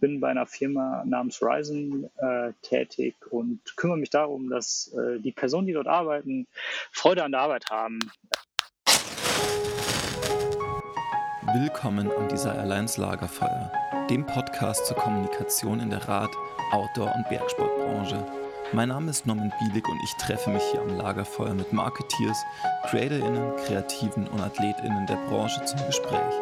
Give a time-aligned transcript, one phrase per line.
[0.00, 5.32] bin bei einer Firma namens Ryzen äh, tätig und kümmere mich darum, dass äh, die
[5.32, 6.46] Personen, die dort arbeiten,
[6.90, 8.00] Freude an der Arbeit haben.
[11.52, 13.72] Willkommen am Desire Alliance Lagerfeuer,
[14.08, 16.36] dem Podcast zur Kommunikation in der Rad-,
[16.72, 18.24] Outdoor- und Bergsportbranche.
[18.72, 22.44] Mein Name ist Norman Bielig und ich treffe mich hier am Lagerfeuer mit Marketeers,
[22.88, 26.34] CreatorInnen, Kreativen und AthletInnen der Branche zum Gespräch.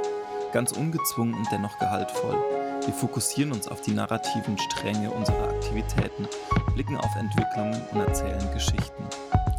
[0.52, 2.57] Ganz ungezwungen und dennoch gehaltvoll.
[2.88, 6.26] Wir fokussieren uns auf die narrativen Stränge unserer Aktivitäten,
[6.72, 9.04] blicken auf Entwicklungen und erzählen Geschichten.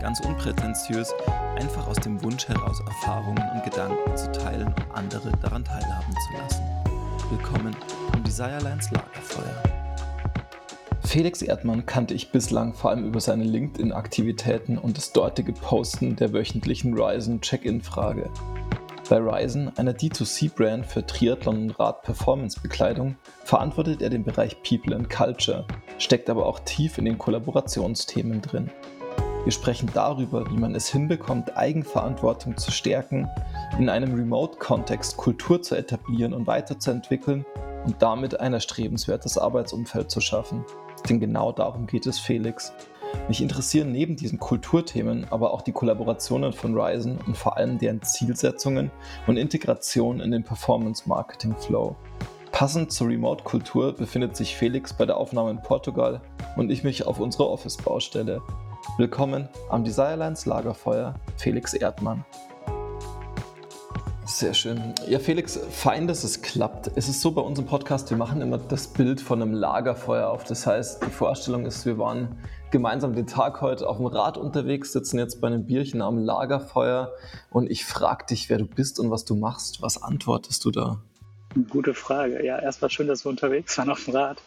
[0.01, 1.13] Ganz unprätentiös,
[1.55, 6.41] einfach aus dem Wunsch heraus Erfahrungen und Gedanken zu teilen und andere daran teilhaben zu
[6.41, 6.63] lassen.
[7.29, 7.75] Willkommen
[8.13, 9.63] am Desirelines Lagerfeuer.
[11.05, 16.34] Felix Erdmann kannte ich bislang vor allem über seine LinkedIn-Aktivitäten und das dortige Posten der
[16.34, 18.31] wöchentlichen Ryzen Check-in-Frage.
[19.09, 25.66] Bei Ryzen, einer D2C-Brand für Triathlon und Rad-Performance-Bekleidung, verantwortet er den Bereich People and Culture,
[25.98, 28.70] steckt aber auch tief in den Kollaborationsthemen drin.
[29.46, 33.27] Wir sprechen darüber, wie man es hinbekommt, Eigenverantwortung zu stärken,
[33.79, 37.48] in einem Remote-Kontext Kultur zu etablieren und weiterzuentwickeln
[37.85, 40.63] und damit ein erstrebenswertes Arbeitsumfeld zu schaffen.
[41.10, 42.73] Denn genau darum geht es Felix.
[43.27, 48.01] Mich interessieren neben diesen Kulturthemen aber auch die Kollaborationen von Ryzen und vor allem deren
[48.01, 48.91] Zielsetzungen
[49.27, 51.96] und Integration in den Performance-Marketing-Flow.
[52.51, 56.21] Passend zur Remote-Kultur befindet sich Felix bei der Aufnahme in Portugal
[56.57, 58.41] und ich mich auf unserer Office-Baustelle.
[58.98, 62.26] Willkommen am Desirelines Lagerfeuer, Felix Erdmann.
[64.30, 64.94] Sehr schön.
[65.08, 66.91] Ja, Felix, fein, dass es klappt.
[66.96, 70.44] Es ist so bei unserem Podcast, wir machen immer das Bild von einem Lagerfeuer auf.
[70.44, 72.38] Das heißt, die Vorstellung ist, wir waren
[72.69, 77.12] gemeinsam den Tag heute auf dem Rad unterwegs, sitzen jetzt bei einem Bierchen am Lagerfeuer
[77.50, 79.81] und ich frage dich, wer du bist und was du machst.
[79.81, 81.02] Was antwortest du da?
[81.67, 82.45] Gute Frage.
[82.45, 84.39] Ja, erstmal schön, dass wir unterwegs waren auf dem Rad.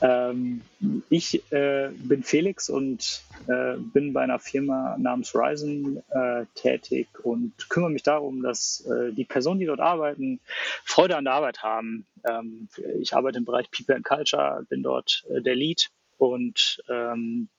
[0.00, 0.62] Ähm,
[1.10, 7.68] ich äh, bin Felix und äh, bin bei einer Firma namens Ryzen äh, tätig und
[7.68, 10.40] kümmere mich darum, dass äh, die Personen, die dort arbeiten,
[10.82, 12.06] Freude an der Arbeit haben.
[12.26, 12.68] Ähm,
[12.98, 17.50] ich arbeite im Bereich People and Culture, bin dort äh, der Lead und ähm,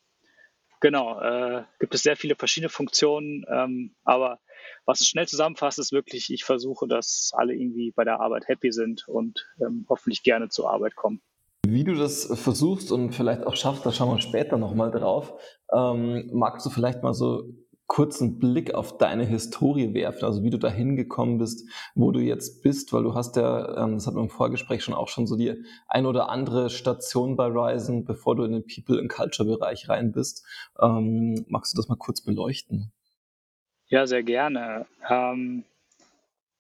[0.80, 4.40] genau, äh, gibt es sehr viele verschiedene Funktionen, ähm, aber
[4.86, 8.72] was es schnell zusammenfasst, ist wirklich, ich versuche, dass alle irgendwie bei der Arbeit happy
[8.72, 11.22] sind und ähm, hoffentlich gerne zur Arbeit kommen.
[11.68, 15.34] Wie du das versuchst und vielleicht auch schaffst, da schauen wir später nochmal drauf.
[15.72, 17.44] Ähm, magst du vielleicht mal so
[17.92, 22.64] kurzen Blick auf deine Historie werfen, also wie du da hingekommen bist, wo du jetzt
[22.64, 25.36] bist, weil du hast ja, ähm, das hat man im Vorgespräch schon auch schon so
[25.36, 29.90] die ein oder andere Station bei Ryzen, bevor du in den People and Culture Bereich
[29.90, 30.46] rein bist.
[30.82, 32.94] Ähm, magst du das mal kurz beleuchten?
[33.92, 34.88] Ja, sehr gerne.
[35.10, 35.66] Ähm,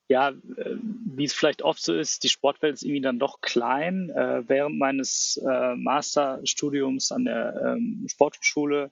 [0.09, 0.75] ja, äh,
[1.15, 4.09] wie es vielleicht oft so ist, die Sportwelt ist irgendwie dann doch klein.
[4.09, 8.91] Äh, während meines äh, Masterstudiums an der ähm, Sporthochschule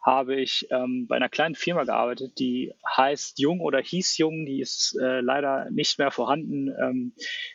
[0.00, 4.60] habe ich ähm, bei einer kleinen Firma gearbeitet, die heißt Jung oder hieß Jung, die
[4.60, 6.68] ist äh, leider nicht mehr vorhanden.
[6.68, 7.12] Ähm,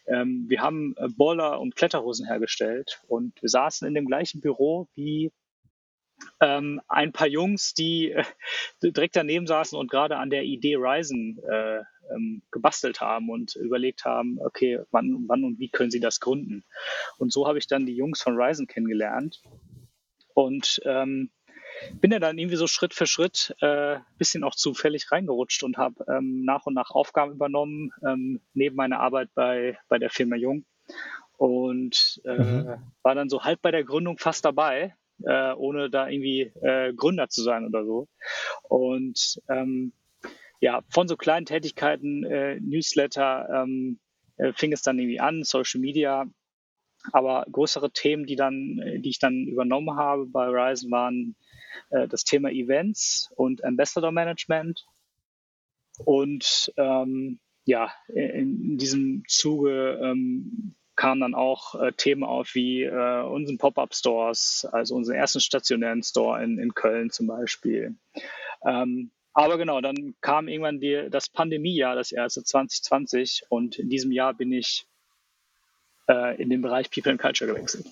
[0.08, 4.90] ähm, wir haben äh, Boller und Kletterhosen hergestellt und wir saßen in dem gleichen Büro
[4.96, 5.32] wie
[6.40, 8.24] ähm, ein paar Jungs, die äh,
[8.82, 11.82] direkt daneben saßen und gerade an der Idee Ryzen äh,
[12.14, 16.64] ähm, gebastelt haben und überlegt haben, okay, wann, wann und wie können sie das gründen?
[17.18, 19.42] Und so habe ich dann die Jungs von Ryzen kennengelernt
[20.34, 21.30] und ähm,
[22.00, 26.06] bin ja dann irgendwie so Schritt für Schritt äh, bisschen auch zufällig reingerutscht und habe
[26.08, 30.66] ähm, nach und nach Aufgaben übernommen, ähm, neben meiner Arbeit bei, bei der Firma Jung.
[31.38, 32.94] Und äh, mhm.
[33.02, 34.96] war dann so halb bei der Gründung fast dabei
[35.26, 38.08] äh, ohne da irgendwie äh, Gründer zu sein oder so.
[38.64, 39.94] Und ähm,
[40.60, 44.00] ja, von so kleinen Tätigkeiten, äh, Newsletter, ähm,
[44.38, 46.26] äh, fing es dann irgendwie an, Social Media.
[47.12, 51.36] Aber größere Themen, die dann, äh, die ich dann übernommen habe bei Ryzen, waren
[51.90, 54.86] äh, das Thema Events und Ambassador Management.
[56.06, 62.84] Und ähm, ja, in, in diesem Zuge ähm, kamen dann auch äh, Themen auf wie
[62.84, 67.96] äh, unseren Pop-up-Stores, also unseren ersten stationären Store in, in Köln zum Beispiel.
[68.64, 74.12] Ähm, aber genau, dann kam irgendwann die, das Pandemiejahr, das erste 2020, und in diesem
[74.12, 74.86] Jahr bin ich
[76.08, 77.88] äh, in den Bereich People and Culture gewechselt.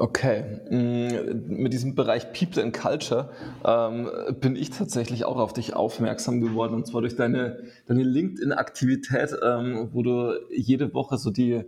[0.00, 3.30] Okay, mm, mit diesem Bereich People and Culture
[3.66, 4.10] ähm,
[4.40, 9.90] bin ich tatsächlich auch auf dich aufmerksam geworden und zwar durch deine, deine LinkedIn-Aktivität, ähm,
[9.92, 11.64] wo du jede Woche so die,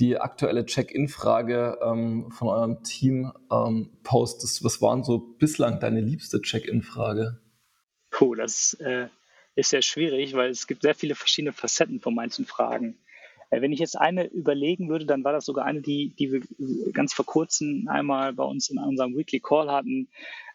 [0.00, 4.64] die aktuelle Check-in-Frage ähm, von eurem Team ähm, postest.
[4.64, 7.38] Was waren so bislang deine liebste Check-in-Frage?
[8.10, 9.06] Puh, das äh,
[9.54, 12.98] ist sehr schwierig, weil es gibt sehr viele verschiedene Facetten von manchen Fragen.
[13.50, 16.92] Äh, wenn ich jetzt eine überlegen würde, dann war das sogar eine, die, die wir
[16.92, 20.08] ganz vor kurzem einmal bei uns in unserem Weekly Call hatten.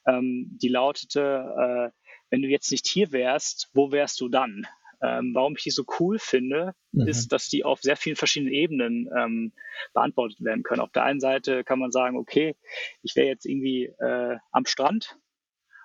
[0.05, 1.97] Ähm, die lautete, äh,
[2.29, 4.67] wenn du jetzt nicht hier wärst, wo wärst du dann?
[5.03, 7.07] Ähm, warum ich die so cool finde, mhm.
[7.07, 9.51] ist, dass die auf sehr vielen verschiedenen Ebenen ähm,
[9.93, 10.81] beantwortet werden können.
[10.81, 12.55] Auf der einen Seite kann man sagen, okay,
[13.01, 15.17] ich wäre jetzt irgendwie äh, am Strand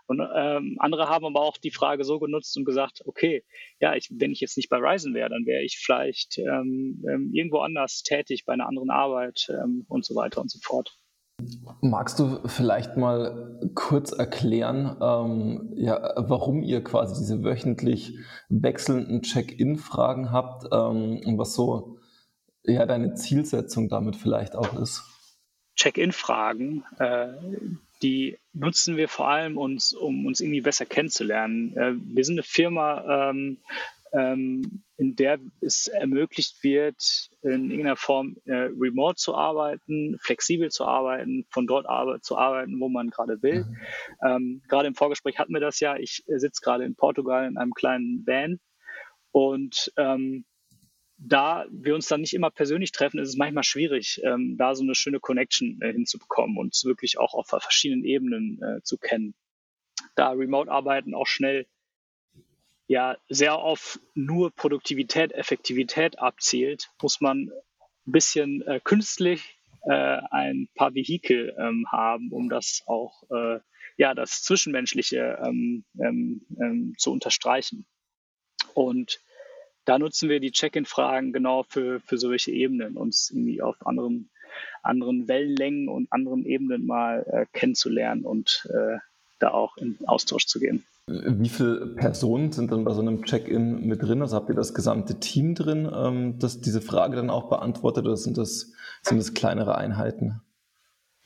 [0.07, 3.45] und ähm, andere haben aber auch die Frage so genutzt und gesagt, okay,
[3.81, 7.31] ja, ich, wenn ich jetzt nicht bei Ryzen wäre, dann wäre ich vielleicht ähm, ähm,
[7.33, 10.97] irgendwo anders tätig bei einer anderen Arbeit ähm, und so weiter und so fort.
[11.83, 18.17] Magst du vielleicht mal kurz erklären, ähm, ja, warum ihr quasi diese wöchentlich
[18.49, 21.99] wechselnden Check-in-Fragen habt ähm, und was so
[22.65, 25.03] ja, deine Zielsetzung damit vielleicht auch ist?
[25.77, 27.29] Check-in-Fragen, äh,
[28.03, 31.77] die nutzen wir vor allem, uns, um uns irgendwie besser kennenzulernen.
[31.77, 33.59] Äh, wir sind eine Firma, ähm,
[34.13, 40.85] ähm, in der es ermöglicht wird, in irgendeiner Form äh, remote zu arbeiten, flexibel zu
[40.87, 43.65] arbeiten, von dort arbe zu arbeiten, wo man gerade will.
[43.65, 43.77] Mhm.
[44.27, 45.97] Ähm, gerade im Vorgespräch hatten wir das ja.
[45.97, 48.59] Ich sitze gerade in Portugal in einem kleinen Van
[49.33, 50.45] und ähm,
[51.19, 54.83] da wir uns dann nicht immer persönlich treffen, ist es manchmal schwierig, ähm, da so
[54.83, 59.35] eine schöne Connection äh, hinzubekommen und wirklich auch auf verschiedenen Ebenen äh, zu kennen.
[60.15, 61.67] Da Remote-Arbeiten auch schnell
[62.87, 67.51] ja sehr auf nur Produktivität, Effektivität abzielt, muss man
[68.07, 69.59] ein bisschen äh, künstlich
[69.89, 73.61] äh, ein paar Vehikel ähm, haben, um das auch äh,
[73.97, 77.87] ja das Zwischenmenschliche ähm, ähm, ähm zu unterstreichen.
[78.75, 79.21] Und
[79.87, 84.29] da nutzen wir die Check-in-Fragen genau für, für solche Ebenen, uns irgendwie auf anderen,
[84.83, 88.99] anderen Wellenlängen und anderen Ebenen mal äh, kennenzulernen und äh,
[89.39, 90.85] da auch in Austausch zu gehen.
[91.09, 94.23] Wie viele Personen sind dann bei so einem Check-in mit drin?
[94.23, 98.17] Also habt ihr das gesamte Team drin, ähm, das diese Frage dann auch beantwortet oder
[98.17, 98.73] sind das,
[99.03, 100.41] sind das kleinere Einheiten?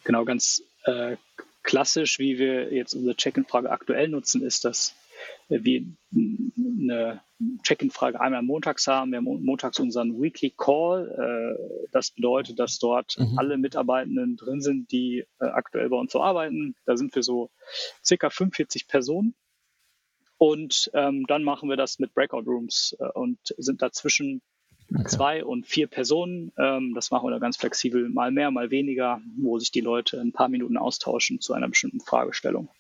[0.04, 1.16] Genau, ganz äh,
[1.62, 4.94] klassisch, wie wir jetzt unsere Check-in-Frage aktuell nutzen, ist, dass
[5.48, 5.84] wir
[6.58, 7.20] eine
[7.62, 9.10] Check-in-Frage einmal montags haben.
[9.10, 11.56] Wir haben montags unseren Weekly Call.
[11.56, 13.38] Äh, das bedeutet, dass dort mhm.
[13.38, 16.74] alle Mitarbeitenden drin sind, die äh, aktuell bei uns so arbeiten.
[16.84, 17.50] Da sind wir so
[18.04, 19.34] circa 45 Personen.
[20.38, 24.40] Und ähm, dann machen wir das mit Breakout Rooms äh, und sind dazwischen
[24.90, 25.04] okay.
[25.04, 26.52] zwei und vier Personen.
[26.58, 30.20] Ähm, das machen wir da ganz flexibel, mal mehr, mal weniger, wo sich die Leute
[30.20, 32.70] ein paar Minuten austauschen zu einer bestimmten Fragestellung.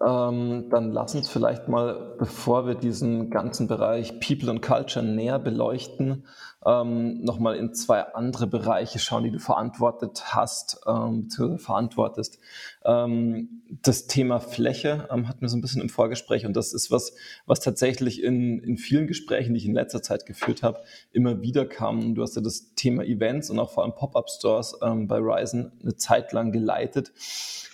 [0.00, 5.38] Ähm, dann lass uns vielleicht mal, bevor wir diesen ganzen Bereich People and Culture näher
[5.38, 6.24] beleuchten,
[6.64, 11.28] ähm, nochmal in zwei andere Bereiche schauen, die du verantwortet hast, ähm,
[11.58, 12.38] verantwortest.
[12.84, 16.90] Ähm, das Thema Fläche ähm, hatten wir so ein bisschen im Vorgespräch und das ist
[16.90, 17.14] was,
[17.46, 20.80] was tatsächlich in, in vielen Gesprächen, die ich in letzter Zeit geführt habe,
[21.12, 22.14] immer wieder kam.
[22.14, 25.96] Du hast ja das Thema Events und auch vor allem Pop-Up-Stores ähm, bei Ryzen eine
[25.96, 27.12] Zeit lang geleitet.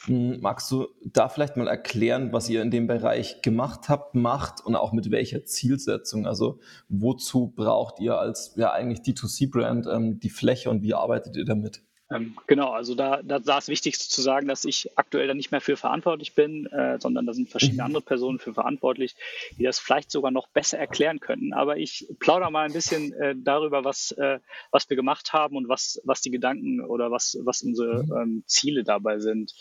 [0.05, 4.64] Hm, magst du da vielleicht mal erklären, was ihr in dem Bereich gemacht habt, macht
[4.64, 6.26] und auch mit welcher Zielsetzung?
[6.26, 11.44] Also wozu braucht ihr als ja eigentlich D2C-Brand ähm, die Fläche und wie arbeitet ihr
[11.44, 11.82] damit?
[12.10, 15.50] Ähm, genau, also da, da, da ist wichtig zu sagen, dass ich aktuell da nicht
[15.50, 17.87] mehr für verantwortlich bin, äh, sondern da sind verschiedene mhm.
[17.87, 19.14] andere Personen für verantwortlich,
[19.58, 21.52] die das vielleicht sogar noch besser erklären könnten.
[21.52, 24.38] Aber ich plaudere mal ein bisschen äh, darüber, was, äh,
[24.70, 28.12] was wir gemacht haben und was, was die Gedanken oder was, was unsere mhm.
[28.16, 29.52] ähm, Ziele dabei sind.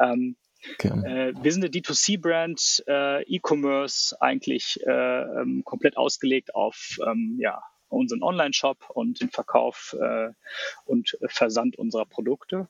[0.00, 0.36] Ähm,
[1.04, 7.62] äh, wir sind eine D2C-Brand, äh, E-Commerce eigentlich äh, ähm, komplett ausgelegt auf ähm, ja,
[7.88, 9.94] unseren Online-Shop und den Verkauf
[10.86, 12.68] und Versand unserer Produkte.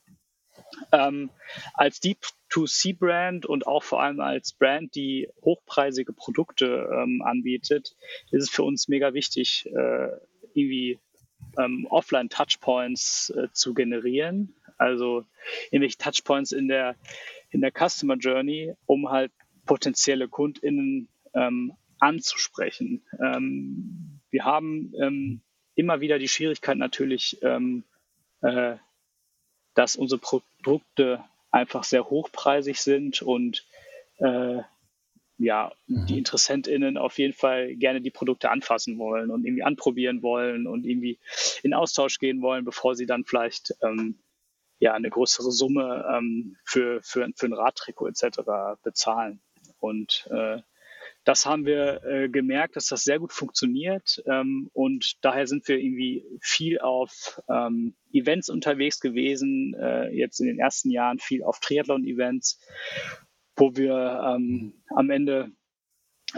[0.90, 1.30] Ähm,
[1.74, 7.96] als D2C-Brand und auch vor allem als Brand, die hochpreisige Produkte ähm, anbietet,
[8.30, 10.08] ist es für uns mega wichtig, äh,
[10.54, 10.98] irgendwie
[11.58, 14.54] ähm, Offline-Touchpoints äh, zu generieren.
[14.78, 15.24] Also
[15.70, 16.96] irgendwelche Touchpoints in der,
[17.52, 19.30] in der Customer Journey, um halt
[19.64, 23.02] potenzielle KundInnen ähm, anzusprechen.
[23.22, 25.40] Ähm, wir haben ähm,
[25.74, 27.84] immer wieder die Schwierigkeit natürlich, ähm,
[28.40, 28.76] äh,
[29.74, 33.64] dass unsere Produkte einfach sehr hochpreisig sind und
[34.18, 34.62] äh,
[35.38, 36.06] ja, mhm.
[36.06, 40.86] die InteressentInnen auf jeden Fall gerne die Produkte anfassen wollen und irgendwie anprobieren wollen und
[40.86, 41.18] irgendwie
[41.62, 44.18] in Austausch gehen wollen, bevor sie dann vielleicht ähm,
[44.82, 48.40] ja eine größere Summe ähm, für, für, für ein Radtrikot etc.
[48.82, 49.40] bezahlen.
[49.78, 50.58] Und äh,
[51.22, 55.78] das haben wir äh, gemerkt, dass das sehr gut funktioniert ähm, und daher sind wir
[55.78, 61.60] irgendwie viel auf ähm, Events unterwegs gewesen, äh, jetzt in den ersten Jahren viel auf
[61.60, 62.58] Triathlon-Events,
[63.54, 65.52] wo wir ähm, am Ende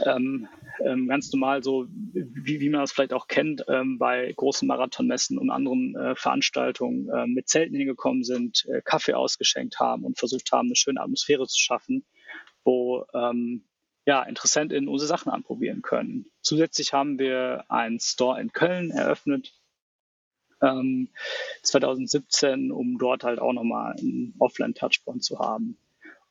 [0.05, 0.49] ähm,
[0.85, 5.39] ähm, ganz normal so, wie, wie man das vielleicht auch kennt, ähm, bei großen Marathonmessen
[5.39, 10.51] und anderen äh, Veranstaltungen äh, mit Zelten hingekommen sind, äh, Kaffee ausgeschenkt haben und versucht
[10.53, 12.05] haben, eine schöne Atmosphäre zu schaffen,
[12.65, 13.65] wo ähm,
[14.07, 16.27] ja, Interessenten unsere Sachen anprobieren können.
[16.43, 19.55] Zusätzlich haben wir einen Store in Köln eröffnet,
[21.63, 25.77] 2017, ähm, um dort halt auch nochmal einen Offline-Touchpoint zu haben.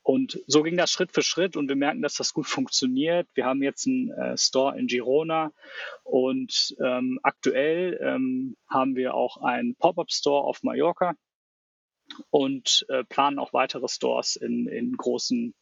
[0.04, 3.26] Und so ging das Schritt für Schritt und wir merken, dass das gut funktioniert.
[3.32, 5.50] Wir haben jetzt einen äh, Store in Girona
[6.02, 11.14] und ähm, aktuell ähm, haben wir auch einen Pop-up-Store auf Mallorca
[12.28, 15.54] und äh, planen auch weitere Stores in, in großen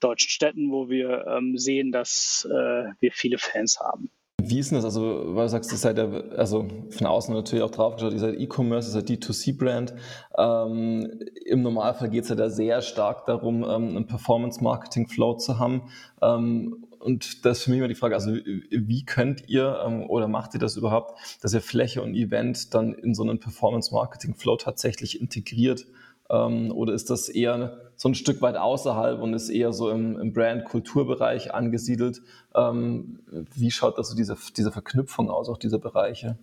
[0.00, 4.10] deutschen Städten, wo wir ähm, sehen, dass äh, wir viele Fans haben.
[4.40, 4.84] Wie ist denn das?
[4.84, 8.18] Also, weil du sagst, ihr seid ja, also von außen natürlich auch drauf geschaut, ihr
[8.18, 9.94] seid E-Commerce, ihr seid D2C-Brand.
[10.36, 15.82] Ähm, Im Normalfall geht es ja da sehr stark darum, ähm, einen Performance-Marketing-Flow zu haben.
[16.20, 20.28] Ähm, und das ist für mich immer die Frage, also wie könnt ihr ähm, oder
[20.28, 25.20] macht ihr das überhaupt, dass ihr Fläche und Event dann in so einen Performance-Marketing-Flow tatsächlich
[25.20, 25.86] integriert?
[26.32, 30.18] Ähm, oder ist das eher so ein Stück weit außerhalb und ist eher so im,
[30.18, 32.22] im Brand-Kulturbereich angesiedelt?
[32.54, 33.20] Ähm,
[33.54, 36.38] wie schaut das so diese, diese Verknüpfung aus, auch dieser Bereiche?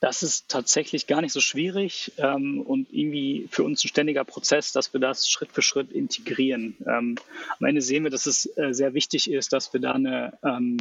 [0.00, 4.70] Das ist tatsächlich gar nicht so schwierig ähm, und irgendwie für uns ein ständiger Prozess,
[4.72, 6.76] dass wir das Schritt für Schritt integrieren.
[6.86, 7.16] Ähm,
[7.58, 10.76] am Ende sehen wir, dass es äh, sehr wichtig ist, dass wir da eine ähm,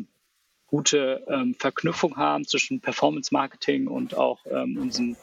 [0.67, 5.17] gute ähm, Verknüpfung haben zwischen Performance Marketing und auch ähm, unseren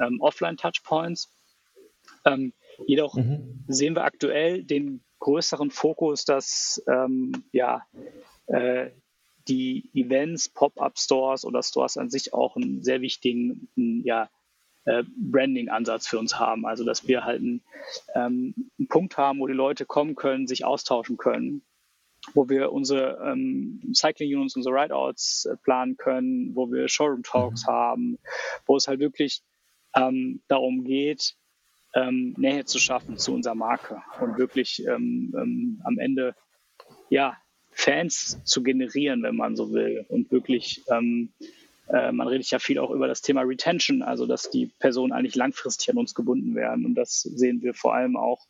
[0.00, 1.28] ähm, Offline-Touchpoints.
[2.26, 2.52] Ähm,
[2.86, 3.64] jedoch mhm.
[3.68, 7.86] sehen wir aktuell den größeren Fokus, dass ähm, ja,
[8.46, 8.90] äh,
[9.48, 13.68] die Events, Pop-up-Stores oder Stores an sich auch einen sehr wichtigen
[14.04, 14.28] ja,
[14.84, 16.66] äh, Branding-Ansatz für uns haben.
[16.66, 17.62] Also dass wir halt einen,
[18.14, 21.62] ähm, einen, Punkt haben, wo die Leute kommen können, sich austauschen können,
[22.34, 27.66] wo wir unsere ähm, Cycling Units, unsere Rideouts äh, planen können, wo wir Showroom Talks
[27.66, 27.70] mhm.
[27.70, 28.18] haben,
[28.66, 29.42] wo es halt wirklich
[29.94, 31.36] ähm, darum geht,
[31.96, 36.36] ähm, Nähe zu schaffen zu unserer Marke und wirklich ähm, ähm, am Ende
[37.10, 37.36] ja
[37.72, 41.32] Fans zu generieren, wenn man so will und wirklich ähm,
[41.88, 45.36] äh, man redet ja viel auch über das Thema Retention, also dass die Personen eigentlich
[45.36, 48.46] langfristig an uns gebunden werden und das sehen wir vor allem auch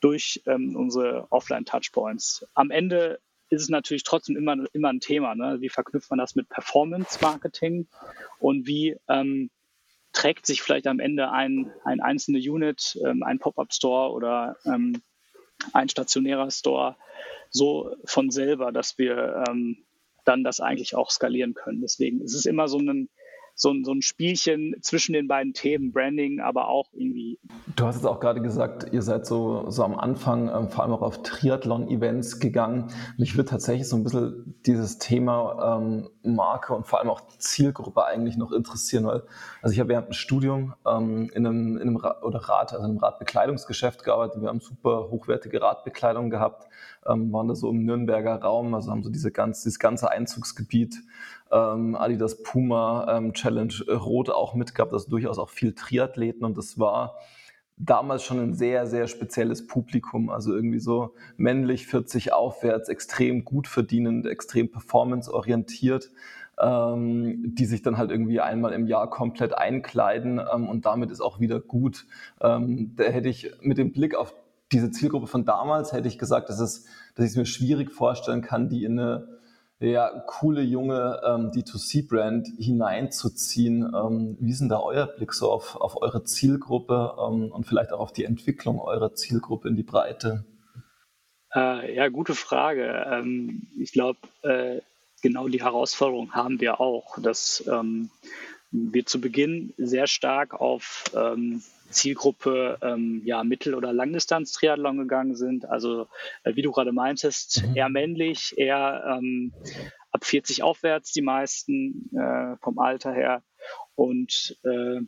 [0.00, 2.46] durch ähm, unsere Offline-Touchpoints.
[2.54, 5.34] Am Ende ist es natürlich trotzdem immer, immer ein Thema.
[5.34, 5.60] Ne?
[5.60, 7.86] Wie verknüpft man das mit Performance-Marketing
[8.38, 9.50] und wie ähm,
[10.16, 15.02] trägt sich vielleicht am Ende ein, ein einzelne Unit, ähm, ein Pop-up-Store oder ähm,
[15.74, 16.96] ein stationärer Store
[17.50, 19.84] so von selber, dass wir ähm,
[20.24, 21.82] dann das eigentlich auch skalieren können.
[21.82, 23.10] Deswegen ist es immer so ein
[23.58, 27.40] so ein, so ein Spielchen zwischen den beiden Themen, Branding, aber auch irgendwie.
[27.74, 30.92] Du hast jetzt auch gerade gesagt, ihr seid so, so am Anfang ähm, vor allem
[30.92, 32.88] auch auf Triathlon-Events gegangen.
[33.16, 38.04] Mich würde tatsächlich so ein bisschen dieses Thema ähm, Marke und vor allem auch Zielgruppe
[38.04, 39.22] eigentlich noch interessieren, weil
[39.62, 42.84] also ich habe während dem Studium ähm, in einem, in einem Rad, oder Rad, also
[42.84, 44.42] einem Radbekleidungsgeschäft gearbeitet.
[44.42, 46.68] Wir haben super hochwertige Radbekleidung gehabt,
[47.06, 51.02] ähm, waren da so im Nürnberger Raum, also haben so diese ganz, dieses ganze Einzugsgebiet
[51.50, 56.78] ähm, Adidas Puma ähm, Challenge Rot auch mitgehabt, also durchaus auch viel Triathleten und das
[56.78, 57.14] war
[57.76, 63.68] damals schon ein sehr, sehr spezielles Publikum, also irgendwie so männlich 40 aufwärts, extrem gut
[63.68, 66.10] verdienend, extrem performanceorientiert,
[66.58, 71.20] ähm, die sich dann halt irgendwie einmal im Jahr komplett einkleiden ähm, und damit ist
[71.20, 72.06] auch wieder gut.
[72.40, 74.34] Ähm, da hätte ich mit dem Blick auf
[74.72, 78.42] diese Zielgruppe von damals, hätte ich gesagt, dass, es, dass ich es mir schwierig vorstellen
[78.42, 79.35] kann, die in eine
[79.78, 83.82] ja, coole junge ähm, D2C-Brand hineinzuziehen.
[83.82, 87.92] Ähm, wie ist denn da euer Blick so auf, auf eure Zielgruppe ähm, und vielleicht
[87.92, 90.46] auch auf die Entwicklung eurer Zielgruppe in die Breite?
[91.54, 93.06] Äh, ja, gute Frage.
[93.10, 94.80] Ähm, ich glaube, äh,
[95.22, 98.10] genau die Herausforderung haben wir auch, dass ähm,
[98.70, 105.66] wir zu Beginn sehr stark auf ähm, Zielgruppe ähm, ja, Mittel- oder Langdistanz-Triathlon gegangen sind.
[105.66, 106.08] Also
[106.44, 107.76] äh, wie du gerade meintest, mhm.
[107.76, 109.52] eher männlich, eher ähm,
[110.10, 113.42] ab 40 aufwärts die meisten äh, vom Alter her.
[113.94, 115.00] Und äh,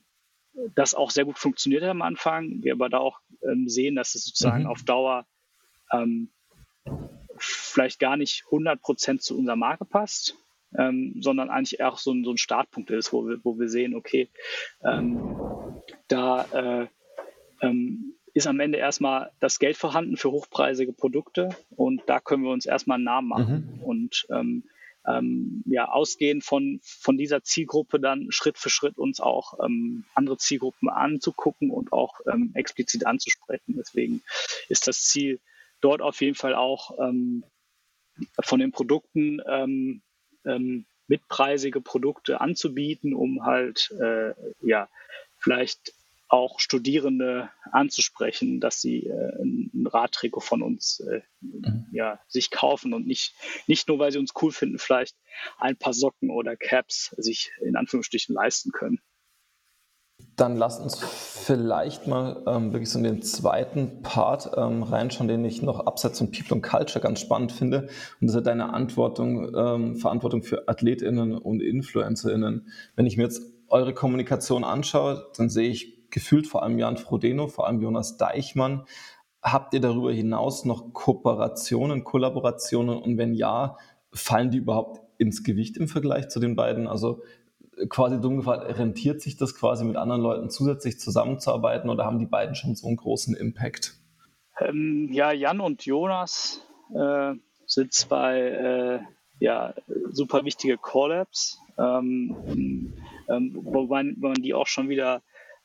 [0.75, 2.63] das auch sehr gut funktioniert am Anfang.
[2.63, 4.71] Wir aber da auch ähm, sehen, dass es sozusagen mhm.
[4.71, 5.27] auf Dauer
[5.93, 6.31] ähm,
[7.39, 10.37] vielleicht gar nicht 100 Prozent zu unserer Marke passt
[10.77, 13.95] ähm, sondern eigentlich auch so ein, so ein Startpunkt ist, wo wir, wo wir sehen,
[13.95, 14.29] okay,
[14.85, 15.37] ähm,
[16.09, 16.87] da äh,
[17.63, 22.51] ähm, ist am Ende erstmal das Geld vorhanden für hochpreisige Produkte und da können wir
[22.51, 23.83] uns erstmal einen Namen machen mhm.
[23.83, 24.65] und ähm,
[25.07, 30.37] ähm, ja, ausgehend von, von dieser Zielgruppe dann Schritt für Schritt uns auch ähm, andere
[30.37, 32.21] Zielgruppen anzugucken und auch
[32.55, 33.77] explizit anzusprechen.
[33.79, 34.23] Deswegen
[34.69, 35.41] ist das Ziel
[35.81, 36.91] dort auf jeden Fall auch
[38.41, 39.41] von den Produkten
[40.49, 44.89] ähm, mitpreisige Produkte anzubieten, um halt äh, ja
[45.39, 45.95] vielleicht
[46.29, 51.87] auch Studierende anzusprechen, dass sie äh, ein Radtrikot von uns äh, mhm.
[51.91, 53.35] ja, sich kaufen und nicht,
[53.67, 55.17] nicht nur, weil sie uns cool finden, vielleicht
[55.57, 59.01] ein paar Socken oder Caps sich in Anführungsstrichen leisten können.
[60.39, 65.45] Dann lasst uns vielleicht mal ähm, wirklich so in den zweiten Part ähm, reinschauen, den
[65.45, 67.89] ich noch abseits von People und Culture ganz spannend finde.
[68.21, 72.69] Und das ist deine Antwortung, ähm, Verantwortung für AthletInnen und InfluencerInnen.
[72.95, 77.49] Wenn ich mir jetzt eure Kommunikation anschaue, dann sehe ich gefühlt vor allem Jan Frodeno,
[77.49, 78.85] vor allem Jonas Deichmann.
[79.43, 83.77] Habt ihr darüber hinaus noch Kooperationen, Kollaborationen und wenn ja,
[84.13, 86.87] fallen die überhaupt ins Gewicht im Vergleich zu den beiden?
[86.87, 87.23] Also
[87.89, 92.27] quasi dumm gefragt, rentiert sich das quasi mit anderen Leuten zusätzlich zusammenzuarbeiten oder haben die
[92.27, 93.95] beiden schon so einen großen Impact?
[94.61, 97.35] Ähm, ja, Jan und Jonas äh,
[97.67, 99.01] sind zwei äh,
[99.41, 99.75] ja,
[100.11, 102.95] super wichtige Collabs, ähm,
[103.29, 105.23] ähm, wobei man die auch schon wieder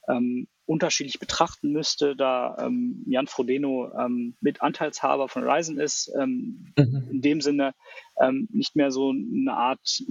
[0.08, 6.74] ähm, unterschiedlich betrachten müsste, da ähm, Jan Frodeno ähm, mit Anteilshaber von Ryzen ist, ähm,
[6.77, 7.08] mhm.
[7.12, 7.74] in dem Sinne
[8.22, 10.03] ähm, nicht mehr so eine Art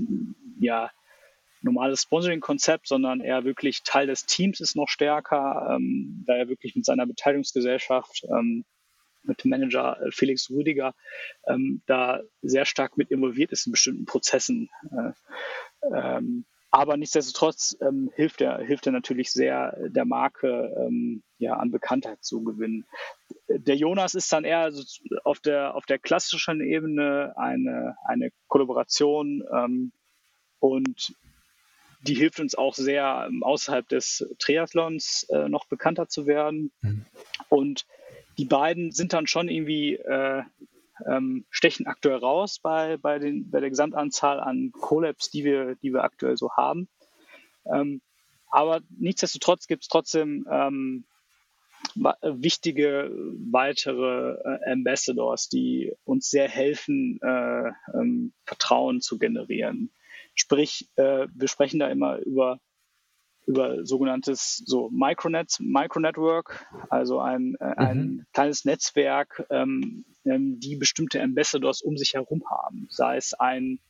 [0.58, 0.90] ja,
[1.62, 6.74] normales Sponsoring-Konzept, sondern er wirklich Teil des Teams ist noch stärker, ähm, da er wirklich
[6.74, 8.64] mit seiner Beteiligungsgesellschaft, ähm,
[9.24, 10.94] mit dem Manager äh, Felix Rüdiger,
[11.46, 14.68] ähm, da sehr stark mit involviert ist in bestimmten Prozessen.
[14.90, 15.12] Äh,
[15.94, 21.70] ähm, aber nichtsdestotrotz ähm, hilft, er, hilft er natürlich sehr, der Marke ähm, ja, an
[21.70, 22.86] Bekanntheit zu gewinnen.
[23.48, 24.72] Der Jonas ist dann eher
[25.24, 29.92] auf der, auf der klassischen Ebene eine, eine Kollaboration ähm,
[30.60, 31.14] und
[32.02, 36.72] die hilft uns auch sehr, ähm, außerhalb des Triathlons äh, noch bekannter zu werden.
[36.82, 37.06] Mhm.
[37.48, 37.86] Und
[38.38, 40.42] die beiden sind dann schon irgendwie, äh,
[41.06, 45.92] ähm, stechen aktuell raus bei, bei, den, bei der Gesamtanzahl an Collabs, die wir, die
[45.92, 46.88] wir aktuell so haben.
[47.66, 48.00] Ähm,
[48.50, 51.04] aber nichtsdestotrotz gibt es trotzdem ähm,
[51.94, 53.10] wichtige
[53.50, 59.90] weitere äh, Ambassadors, die uns sehr helfen, äh, ähm, Vertrauen zu generieren.
[60.34, 62.58] Sprich, äh, wir sprechen da immer über,
[63.46, 68.26] über sogenanntes so Micronet, Micronetwork, also ein, äh, ein mhm.
[68.32, 72.86] kleines Netzwerk, ähm, ähm, die bestimmte Ambassadors um sich herum haben.
[72.90, 73.80] Sei es ein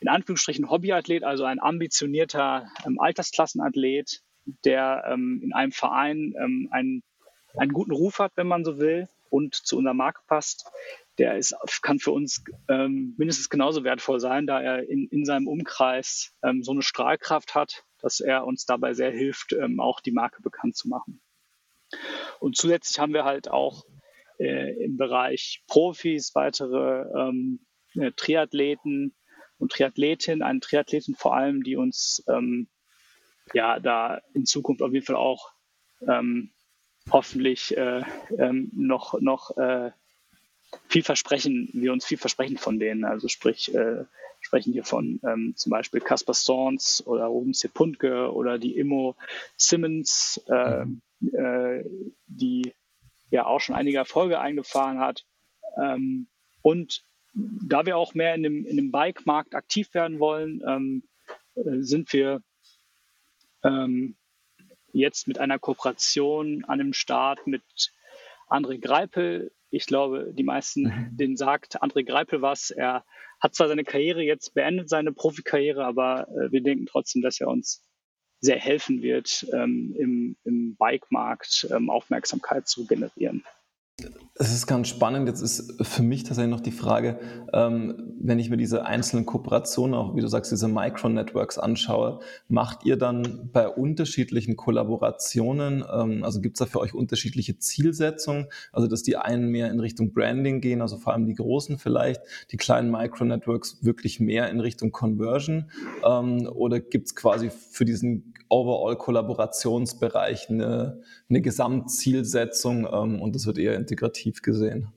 [0.00, 4.22] in Anführungsstrichen Hobbyathlet, also ein ambitionierter ähm, Altersklassenathlet,
[4.64, 7.02] der ähm, in einem Verein ähm, einen,
[7.56, 10.70] einen guten Ruf hat, wenn man so will, und zu unserer Marke passt
[11.18, 15.46] der ist, kann für uns ähm, mindestens genauso wertvoll sein, da er in, in seinem
[15.46, 20.12] Umkreis ähm, so eine Strahlkraft hat, dass er uns dabei sehr hilft, ähm, auch die
[20.12, 21.20] Marke bekannt zu machen.
[22.40, 23.84] Und zusätzlich haben wir halt auch
[24.38, 27.60] äh, im Bereich Profis weitere ähm,
[27.94, 29.14] äh, Triathleten
[29.58, 32.68] und Triathletinnen, eine Triathletin vor allem, die uns ähm,
[33.52, 35.52] ja da in Zukunft auf jeden Fall auch
[36.08, 36.52] ähm,
[37.10, 38.02] hoffentlich äh,
[38.72, 39.90] noch, noch äh,
[40.88, 43.04] viel versprechen, wir uns viel versprechen von denen.
[43.04, 44.04] Also sprich, äh,
[44.40, 49.16] sprechen hier von ähm, zum Beispiel Caspar Storns oder Ruben Sepuntke oder die Immo
[49.56, 50.84] Simmons, äh,
[51.36, 51.84] äh,
[52.26, 52.74] die
[53.30, 55.24] ja auch schon einige Erfolge eingefahren hat.
[55.80, 56.26] Ähm,
[56.60, 61.02] und da wir auch mehr in dem, in dem Bike-Markt aktiv werden wollen, ähm,
[61.54, 62.42] äh, sind wir
[63.64, 64.16] ähm,
[64.92, 67.62] jetzt mit einer Kooperation an dem Start mit
[68.48, 71.16] André Greipel, ich glaube, die meisten, mhm.
[71.16, 72.70] denen sagt André Greipel was.
[72.70, 73.04] Er
[73.40, 77.48] hat zwar seine Karriere jetzt beendet, seine Profikarriere, aber äh, wir denken trotzdem, dass er
[77.48, 77.82] uns
[78.40, 83.44] sehr helfen wird, ähm, im, im Bike-Markt ähm, Aufmerksamkeit zu generieren.
[84.34, 85.28] Es ist ganz spannend.
[85.28, 87.20] Jetzt ist für mich tatsächlich noch die Frage,
[87.52, 92.84] ähm, wenn ich mir diese einzelnen Kooperationen, auch wie du sagst, diese Micro-Networks anschaue, macht
[92.84, 98.88] ihr dann bei unterschiedlichen Kollaborationen, ähm, also gibt es da für euch unterschiedliche Zielsetzungen, also
[98.88, 102.56] dass die einen mehr in Richtung Branding gehen, also vor allem die großen vielleicht, die
[102.56, 105.70] kleinen Micro-Networks wirklich mehr in Richtung Conversion
[106.04, 113.58] ähm, oder gibt es quasi für diesen Overall-Kollaborationsbereich eine, eine Gesamtzielsetzung ähm, und das wird
[113.58, 114.92] eher integrativ gesehen?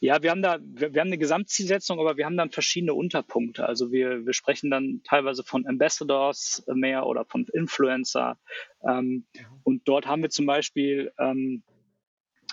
[0.00, 3.66] Ja, wir haben da, wir, wir, haben eine Gesamtzielsetzung, aber wir haben dann verschiedene Unterpunkte.
[3.66, 8.38] Also wir, wir sprechen dann teilweise von Ambassadors mehr oder von Influencer.
[8.86, 9.26] Ähm,
[9.62, 11.62] und dort haben wir zum Beispiel ähm,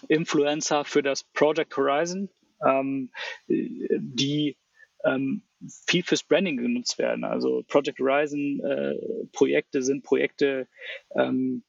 [0.08, 2.30] Influencer für das Project Horizon,
[2.66, 3.12] ähm,
[3.48, 4.58] die
[5.04, 5.44] ähm,
[5.88, 7.24] viel fürs Branding genutzt werden.
[7.24, 8.96] Also Project Horizon äh,
[9.32, 10.68] Projekte sind Projekte,
[11.16, 11.64] ähm,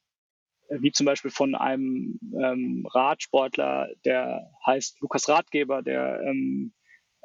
[0.79, 6.73] wie zum Beispiel von einem ähm, Radsportler, der heißt Lukas Ratgeber, der ähm,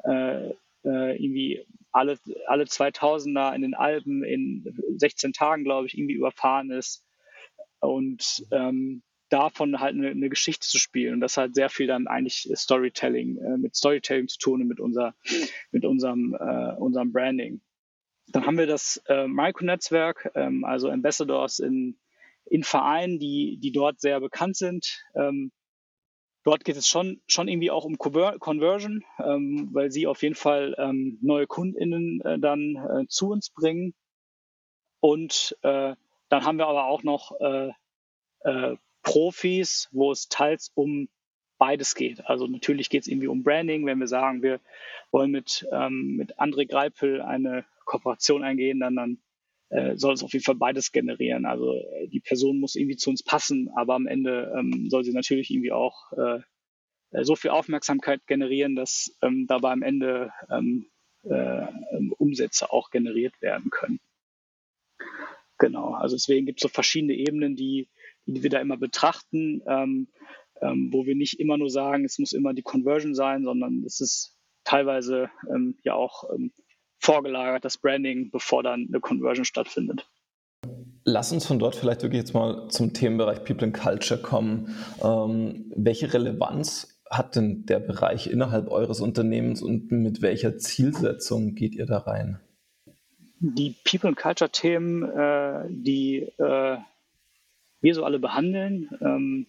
[0.04, 0.50] äh,
[0.84, 4.64] äh, irgendwie alle, alle 2000er in den Alpen in
[4.96, 7.04] 16 Tagen, glaube ich, irgendwie überfahren ist.
[7.80, 11.14] Und ähm, davon halt eine, eine, Geschichte zu spielen.
[11.14, 14.80] Und das hat sehr viel dann eigentlich Storytelling, äh, mit Storytelling zu tun und mit,
[14.80, 15.14] unser,
[15.70, 17.60] mit unserem, äh, unserem Branding.
[18.28, 21.98] Dann haben wir das äh, Micro-Netzwerk, ähm, also Ambassadors in,
[22.50, 25.04] in Vereinen, die, die dort sehr bekannt sind.
[25.14, 25.52] Ähm,
[26.44, 30.74] dort geht es schon, schon irgendwie auch um Conversion, ähm, weil sie auf jeden Fall
[30.78, 33.94] ähm, neue KundInnen äh, dann äh, zu uns bringen.
[35.00, 35.94] Und äh,
[36.28, 37.70] dann haben wir aber auch noch äh,
[38.40, 41.08] äh, Profis, wo es teils um
[41.58, 42.24] beides geht.
[42.26, 44.60] Also natürlich geht es irgendwie um Branding, wenn wir sagen, wir
[45.10, 49.18] wollen mit, ähm, mit André Greipel eine Kooperation eingehen, dann, dann
[49.70, 51.44] äh, soll es auf jeden Fall beides generieren.
[51.46, 55.12] Also äh, die Person muss irgendwie zu uns passen, aber am Ende ähm, soll sie
[55.12, 56.40] natürlich irgendwie auch äh,
[57.12, 60.86] äh so viel Aufmerksamkeit generieren, dass ähm, dabei am Ende ähm,
[61.24, 61.66] äh,
[62.18, 64.00] Umsätze auch generiert werden können.
[65.58, 67.88] Genau, also deswegen gibt es so verschiedene Ebenen, die,
[68.26, 70.08] die wir da immer betrachten, ähm,
[70.60, 74.00] ähm, wo wir nicht immer nur sagen, es muss immer die Conversion sein, sondern es
[74.00, 76.52] ist teilweise ähm, ja auch ähm,
[76.98, 80.06] vorgelagert, das Branding, bevor dann eine Conversion stattfindet.
[81.04, 84.76] Lass uns von dort vielleicht wirklich jetzt mal zum Themenbereich People and Culture kommen.
[85.02, 91.74] Ähm, welche Relevanz hat denn der Bereich innerhalb eures Unternehmens und mit welcher Zielsetzung geht
[91.74, 92.40] ihr da rein?
[93.40, 96.76] Die People and Culture Themen, äh, die äh,
[97.80, 99.46] wir so alle behandeln, ähm,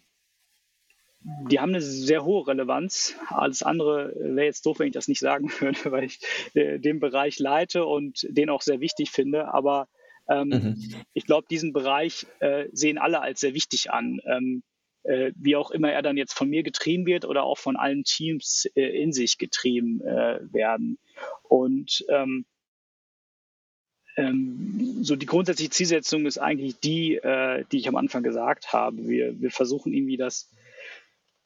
[1.22, 3.16] die haben eine sehr hohe Relevanz.
[3.28, 6.20] Alles andere wäre jetzt doof, wenn ich das nicht sagen würde, weil ich
[6.54, 9.54] äh, den Bereich leite und den auch sehr wichtig finde.
[9.54, 9.88] Aber
[10.30, 10.96] ähm, mhm.
[11.14, 14.22] ich glaube, diesen Bereich äh, sehen alle als sehr wichtig an.
[14.26, 14.64] Ähm,
[15.04, 18.04] äh, wie auch immer er dann jetzt von mir getrieben wird oder auch von allen
[18.04, 21.00] Teams äh, in sich getrieben äh, werden.
[21.44, 22.46] Und ähm,
[24.18, 29.08] ähm, so die grundsätzliche Zielsetzung ist eigentlich die, äh, die ich am Anfang gesagt habe.
[29.08, 30.50] Wir, wir versuchen irgendwie das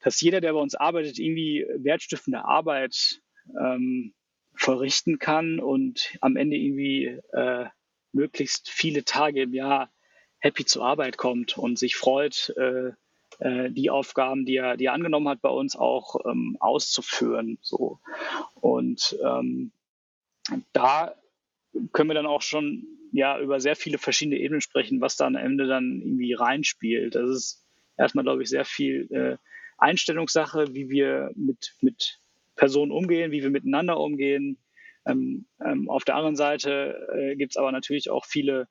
[0.03, 3.21] dass jeder, der bei uns arbeitet, irgendwie wertstiftende Arbeit
[3.59, 4.13] ähm,
[4.53, 7.65] verrichten kann und am Ende irgendwie äh,
[8.11, 9.91] möglichst viele Tage im Jahr
[10.39, 12.91] happy zur Arbeit kommt und sich freut, äh,
[13.39, 17.57] äh, die Aufgaben, die er, die er angenommen hat, bei uns auch ähm, auszuführen.
[17.61, 17.99] So.
[18.55, 19.71] Und ähm,
[20.73, 21.15] da
[21.93, 25.35] können wir dann auch schon ja über sehr viele verschiedene Ebenen sprechen, was da am
[25.35, 27.15] Ende dann irgendwie reinspielt.
[27.15, 27.65] Das ist
[27.97, 29.37] erstmal, glaube ich, sehr viel äh,
[29.84, 32.19] Einstellungssache, wie wir mit, mit
[32.56, 34.58] Personen umgehen, wie wir miteinander umgehen.
[35.06, 38.67] Ähm, ähm, auf der anderen Seite äh, gibt es aber natürlich auch viele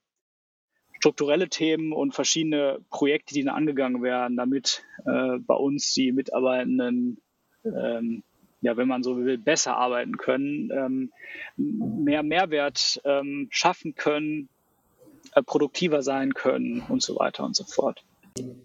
[0.98, 7.20] strukturelle Themen und verschiedene Projekte, die dann angegangen werden, damit äh, bei uns die Mitarbeitenden,
[7.64, 8.22] ähm,
[8.60, 11.12] ja, wenn man so will, besser arbeiten können, ähm,
[11.56, 14.48] mehr Mehrwert ähm, schaffen können,
[15.34, 18.04] äh, produktiver sein können und so weiter und so fort.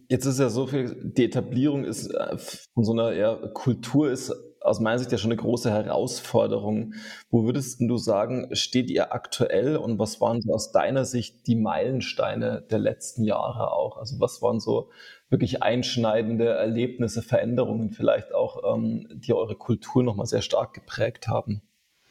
[0.10, 4.34] Jetzt ist ja so viel, die Etablierung ist äh, von so einer ja, Kultur ist
[4.62, 6.94] aus meiner Sicht ja schon eine große Herausforderung.
[7.30, 11.56] Wo würdest du sagen, steht ihr aktuell und was waren so aus deiner Sicht die
[11.56, 13.98] Meilensteine der letzten Jahre auch?
[13.98, 14.90] Also was waren so
[15.30, 21.62] wirklich einschneidende Erlebnisse, Veränderungen vielleicht auch, ähm, die eure Kultur nochmal sehr stark geprägt haben?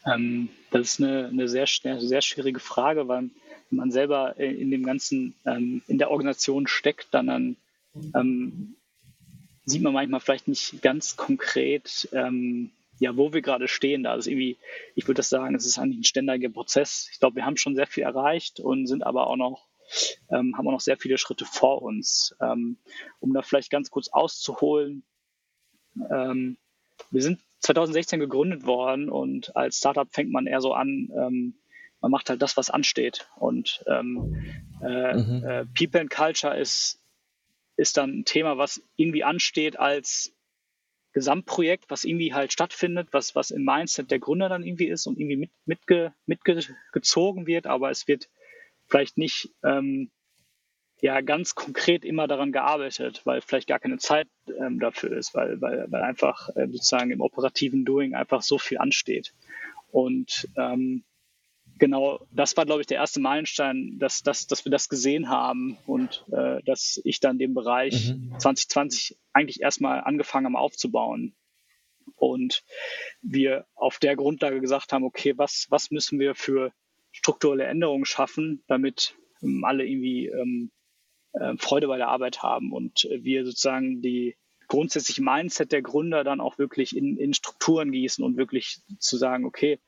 [0.06, 3.30] Ähm, das ist eine, eine sehr, sehr schwierige Frage, weil
[3.70, 7.56] man selber in dem ganzen, ähm, in der Organisation steckt, dann, dann
[8.14, 8.76] ähm,
[9.64, 14.04] sieht man manchmal vielleicht nicht ganz konkret, ähm, ja, wo wir gerade stehen.
[14.04, 14.56] Da ist irgendwie,
[14.94, 17.08] ich würde das sagen, es ist eigentlich ein ständiger Prozess.
[17.12, 19.66] Ich glaube, wir haben schon sehr viel erreicht und sind aber auch noch,
[20.30, 22.34] ähm, haben auch noch sehr viele Schritte vor uns.
[22.40, 22.78] Ähm,
[23.20, 25.02] um da vielleicht ganz kurz auszuholen,
[26.10, 26.56] ähm,
[27.10, 31.54] wir sind 2016 gegründet worden und als Startup fängt man eher so an, ähm,
[32.06, 33.28] man macht halt das, was ansteht.
[33.34, 34.36] Und ähm,
[34.80, 35.44] äh, mhm.
[35.44, 37.00] äh, People and Culture ist,
[37.76, 40.32] ist dann ein Thema, was irgendwie ansteht als
[41.14, 45.18] Gesamtprojekt, was irgendwie halt stattfindet, was, was im Mindset der Gründer dann irgendwie ist und
[45.18, 48.28] irgendwie mit, mitge, mitgezogen wird, aber es wird
[48.86, 50.12] vielleicht nicht ähm,
[51.00, 54.28] ja ganz konkret immer daran gearbeitet, weil vielleicht gar keine Zeit
[54.60, 58.78] ähm, dafür ist, weil, weil, weil einfach äh, sozusagen im operativen Doing einfach so viel
[58.78, 59.34] ansteht.
[59.90, 61.02] Und ähm,
[61.78, 65.78] genau, das war, glaube ich, der erste Meilenstein, dass, dass, dass wir das gesehen haben
[65.86, 68.38] und äh, dass ich dann den Bereich mhm.
[68.38, 71.34] 2020 eigentlich erstmal angefangen habe aufzubauen.
[72.14, 72.64] Und
[73.20, 76.72] wir auf der Grundlage gesagt haben, okay, was, was müssen wir für
[77.10, 80.70] strukturelle Änderungen schaffen, damit ähm, alle irgendwie ähm,
[81.32, 84.36] äh, Freude bei der Arbeit haben und wir sozusagen die
[84.68, 89.44] grundsätzliche Mindset der Gründer dann auch wirklich in, in Strukturen gießen und wirklich zu sagen,
[89.44, 89.78] okay,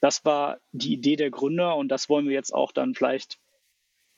[0.00, 3.38] das war die Idee der Gründer und das wollen wir jetzt auch dann vielleicht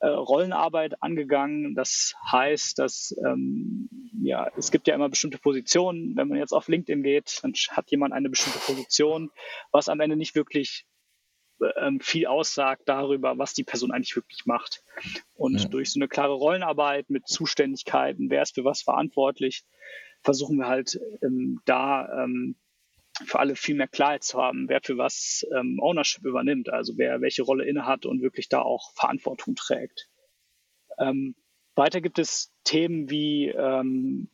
[0.00, 1.74] äh, Rollenarbeit angegangen.
[1.74, 3.88] Das heißt, dass ähm,
[4.22, 6.16] ja, es gibt ja immer bestimmte Positionen.
[6.16, 9.30] Wenn man jetzt auf LinkedIn geht, dann hat jemand eine bestimmte Position,
[9.72, 10.86] was am Ende nicht wirklich
[11.76, 14.82] ähm, viel aussagt darüber, was die Person eigentlich wirklich macht.
[15.34, 15.68] Und ja.
[15.68, 19.64] durch so eine klare Rollenarbeit mit Zuständigkeiten, wer ist für was verantwortlich,
[20.22, 22.56] versuchen wir halt ähm, da ähm,
[23.26, 27.20] für alle viel mehr Klarheit zu haben, wer für was ähm, Ownership übernimmt, also wer
[27.20, 30.08] welche Rolle innehat und wirklich da auch Verantwortung trägt.
[30.98, 31.34] Ähm,
[31.74, 34.28] weiter gibt es Themen wie ähm,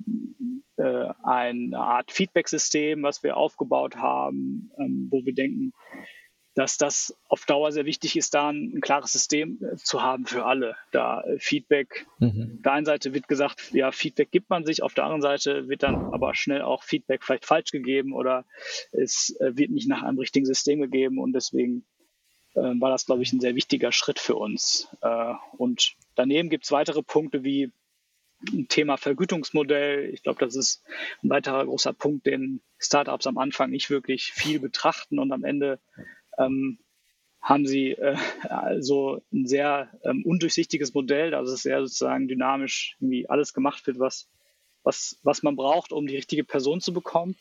[0.76, 5.72] äh, eine Art Feedback-System, was wir aufgebaut haben, ähm, wo wir denken,
[6.56, 10.24] dass das auf Dauer sehr wichtig ist, da ein, ein klares System äh, zu haben
[10.24, 10.74] für alle.
[10.90, 12.54] Da äh, Feedback, mhm.
[12.56, 15.68] auf der einen Seite wird gesagt, ja, Feedback gibt man sich, auf der anderen Seite
[15.68, 18.46] wird dann aber schnell auch Feedback vielleicht falsch gegeben oder
[18.90, 21.84] es äh, wird nicht nach einem richtigen System gegeben und deswegen
[22.54, 24.88] äh, war das, glaube ich, ein sehr wichtiger Schritt für uns.
[25.02, 27.70] Äh, und daneben gibt es weitere Punkte wie
[28.50, 30.08] ein Thema Vergütungsmodell.
[30.12, 30.82] Ich glaube, das ist
[31.22, 35.80] ein weiterer großer Punkt, den Startups am Anfang nicht wirklich viel betrachten und am Ende
[36.38, 36.78] ähm,
[37.40, 38.16] haben sie äh,
[38.48, 43.98] also ein sehr ähm, undurchsichtiges Modell, also es sehr sozusagen dynamisch irgendwie alles gemacht wird,
[43.98, 44.28] was,
[44.82, 47.36] was, was man braucht, um die richtige Person zu bekommen.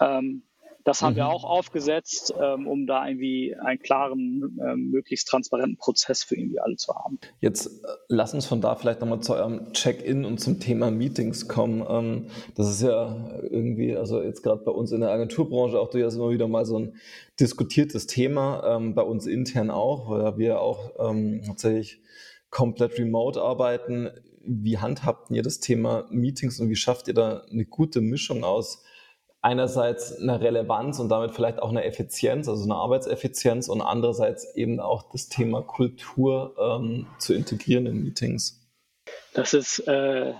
[0.00, 0.42] Ähm,
[0.88, 1.16] das haben mhm.
[1.16, 6.60] wir auch aufgesetzt, ähm, um da irgendwie einen klaren, ähm, möglichst transparenten Prozess für irgendwie
[6.60, 7.18] alle zu haben.
[7.40, 11.46] Jetzt äh, lass uns von da vielleicht nochmal zu eurem Check-in und zum Thema Meetings
[11.46, 11.84] kommen.
[11.86, 16.14] Ähm, das ist ja irgendwie, also jetzt gerade bei uns in der Agenturbranche auch durchaus
[16.14, 16.94] immer wieder mal so ein
[17.38, 22.00] diskutiertes Thema, ähm, bei uns intern auch, weil wir auch ähm, tatsächlich
[22.48, 24.08] komplett remote arbeiten.
[24.42, 28.82] Wie handhabt ihr das Thema Meetings und wie schafft ihr da eine gute Mischung aus
[29.40, 34.80] einerseits eine Relevanz und damit vielleicht auch eine Effizienz, also eine Arbeitseffizienz und andererseits eben
[34.80, 38.60] auch das Thema Kultur ähm, zu integrieren in Meetings?
[39.32, 40.34] Das ist äh,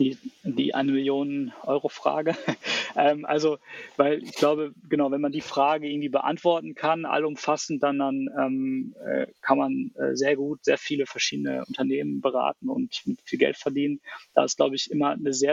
[0.00, 2.34] die, die eine Million Euro Frage.
[2.96, 3.58] ähm, also,
[3.96, 8.96] weil ich glaube, genau, wenn man die Frage irgendwie beantworten kann, allumfassend, dann, dann ähm,
[9.04, 13.58] äh, kann man äh, sehr gut sehr viele verschiedene Unternehmen beraten und mit viel Geld
[13.58, 14.00] verdienen.
[14.34, 15.52] Da ist, glaube ich, immer eine sehr,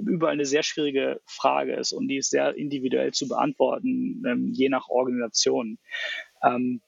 [0.00, 4.70] überall eine sehr schwierige Frage ist und die ist sehr individuell zu beantworten, ähm, je
[4.70, 5.78] nach Organisation.
[6.42, 6.80] Ähm,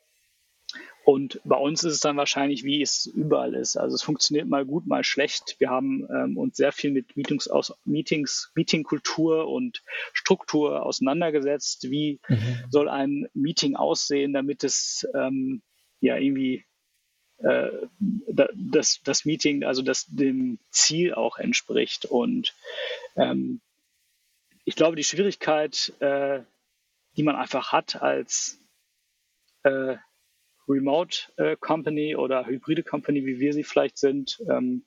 [1.06, 3.76] und bei uns ist es dann wahrscheinlich, wie es überall ist.
[3.76, 5.54] Also es funktioniert mal gut, mal schlecht.
[5.60, 11.92] Wir haben ähm, uns sehr viel mit Meetings aus Meetings, Meetingkultur und Struktur auseinandergesetzt.
[11.92, 12.58] Wie mhm.
[12.70, 15.62] soll ein Meeting aussehen, damit es ähm,
[16.00, 16.64] ja irgendwie
[17.38, 22.04] äh, das, das Meeting, also das dem Ziel auch entspricht.
[22.04, 22.52] Und
[23.14, 23.60] ähm,
[24.64, 26.40] ich glaube, die Schwierigkeit, äh,
[27.16, 28.58] die man einfach hat als
[29.62, 29.98] äh,
[30.68, 34.84] Remote äh, Company oder hybride Company, wie wir sie vielleicht sind, ähm,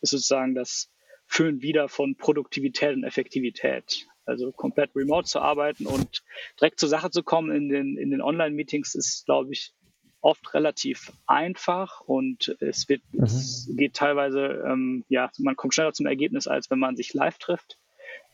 [0.00, 0.90] ist sozusagen das
[1.26, 4.06] Füllen wieder von Produktivität und Effektivität.
[4.24, 6.22] Also komplett remote zu arbeiten und
[6.60, 9.72] direkt zur Sache zu kommen in den, in den Online-Meetings ist, glaube ich,
[10.20, 13.24] oft relativ einfach und es wird, mhm.
[13.24, 17.38] es geht teilweise, ähm, ja, man kommt schneller zum Ergebnis, als wenn man sich live
[17.38, 17.78] trifft.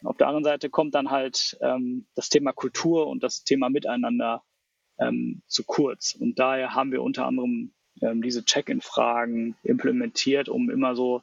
[0.03, 4.43] Auf der anderen Seite kommt dann halt ähm, das Thema Kultur und das Thema Miteinander
[4.99, 6.15] ähm, zu kurz.
[6.15, 11.23] Und daher haben wir unter anderem ähm, diese Check-in-Fragen implementiert, um immer so,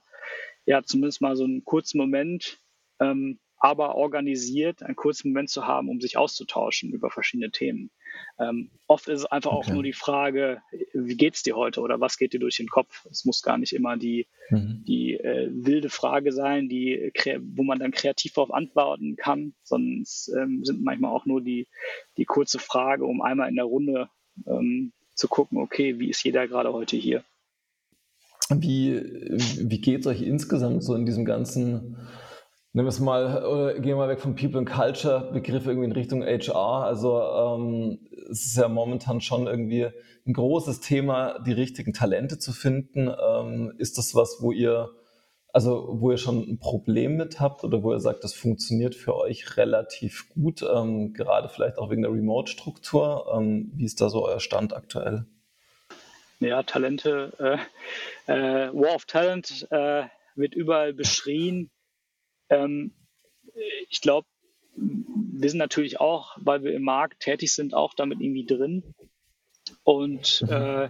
[0.65, 2.59] ja, zumindest mal so einen kurzen Moment,
[2.99, 7.91] ähm, aber organisiert, einen kurzen Moment zu haben, um sich auszutauschen über verschiedene Themen.
[8.39, 9.69] Ähm, oft ist es einfach okay.
[9.69, 10.61] auch nur die Frage,
[10.93, 13.05] wie geht's dir heute oder was geht dir durch den Kopf?
[13.09, 14.83] Es muss gar nicht immer die, mhm.
[14.87, 17.11] die äh, wilde Frage sein, die,
[17.55, 21.67] wo man dann kreativ darauf antworten kann, sondern es ähm, sind manchmal auch nur die,
[22.17, 24.09] die kurze Frage, um einmal in der Runde
[24.47, 27.23] ähm, zu gucken, okay, wie ist jeder gerade heute hier?
[28.49, 31.97] Wie, wie geht es euch insgesamt so in diesem ganzen
[32.75, 35.91] Nehmen wir es mal, gehen wir mal weg vom People and Culture Begriff irgendwie in
[35.91, 36.83] Richtung HR.
[36.83, 37.99] Also ähm,
[38.31, 39.89] es ist ja momentan schon irgendwie
[40.25, 43.09] ein großes Thema, die richtigen Talente zu finden.
[43.09, 44.89] Ähm, ist das was, wo ihr,
[45.49, 49.15] also wo ihr schon ein Problem mit habt oder wo ihr sagt, das funktioniert für
[49.17, 53.31] euch relativ gut, ähm, gerade vielleicht auch wegen der Remote-Struktur?
[53.37, 55.27] Ähm, wie ist da so euer Stand aktuell?
[56.39, 57.59] Ja, Talente,
[58.27, 60.05] äh, äh, War of Talent äh,
[60.35, 61.69] wird überall beschrien
[62.49, 62.93] ähm,
[63.89, 64.27] ich glaube,
[64.75, 68.95] wir sind natürlich auch, weil wir im Markt tätig sind, auch damit irgendwie drin.
[69.83, 70.49] Und mhm.
[70.49, 70.89] äh,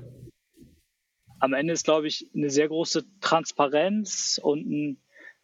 [1.39, 4.97] am Ende ist, glaube ich, eine sehr große Transparenz und ein,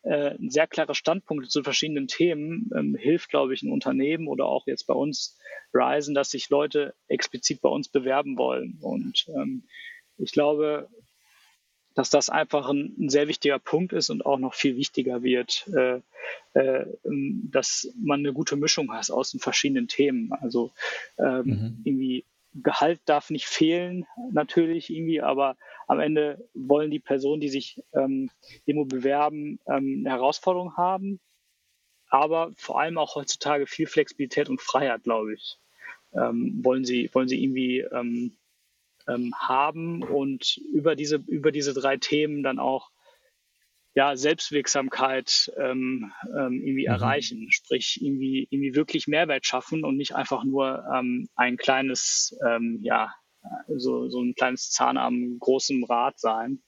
[0.03, 4.45] äh, ein sehr klarer Standpunkt zu verschiedenen Themen ähm, hilft, glaube ich, ein Unternehmen oder
[4.45, 5.37] auch jetzt bei uns
[5.73, 8.79] Ryzen, dass sich Leute explizit bei uns bewerben wollen.
[8.81, 9.67] Und ähm,
[10.17, 10.89] ich glaube,
[11.95, 15.67] dass das einfach ein, ein, sehr wichtiger Punkt ist und auch noch viel wichtiger wird,
[15.75, 16.01] äh,
[16.53, 20.31] äh, dass man eine gute Mischung hat aus den verschiedenen Themen.
[20.33, 20.71] Also
[21.17, 21.81] ähm, mhm.
[21.83, 25.55] irgendwie Gehalt darf nicht fehlen, natürlich irgendwie, aber
[25.87, 28.31] am Ende wollen die Personen, die sich ähm,
[28.67, 31.19] demo bewerben, ähm, eine Herausforderung haben,
[32.09, 35.59] aber vor allem auch heutzutage viel Flexibilität und Freiheit, glaube ich.
[36.13, 38.35] Ähm, wollen sie wollen sie irgendwie ähm,
[39.09, 42.91] ähm, haben und über diese, über diese drei Themen dann auch
[43.95, 46.93] ja, Selbstwirksamkeit ähm, ähm, irgendwie mhm.
[46.93, 52.79] erreichen, sprich irgendwie, irgendwie wirklich Mehrwert schaffen und nicht einfach nur ähm, ein kleines, ähm,
[52.81, 53.13] ja,
[53.67, 56.61] so, so ein kleines Zahn am großen Rad sein.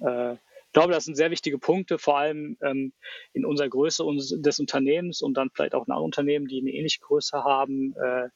[0.00, 0.36] Äh,
[0.68, 2.92] ich glaube, das sind sehr wichtige Punkte, vor allem ähm,
[3.32, 4.04] in unserer Größe
[4.38, 8.28] des Unternehmens und dann vielleicht auch nach Unternehmen, die eine ähnliche Größe haben, äh,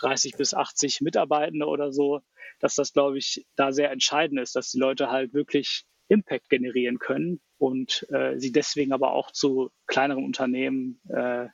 [0.00, 2.20] 30 bis 80 Mitarbeitende oder so,
[2.60, 6.98] dass das, glaube ich, da sehr entscheidend ist, dass die Leute halt wirklich Impact generieren
[6.98, 11.48] können und äh, sie deswegen aber auch zu kleineren Unternehmen äh,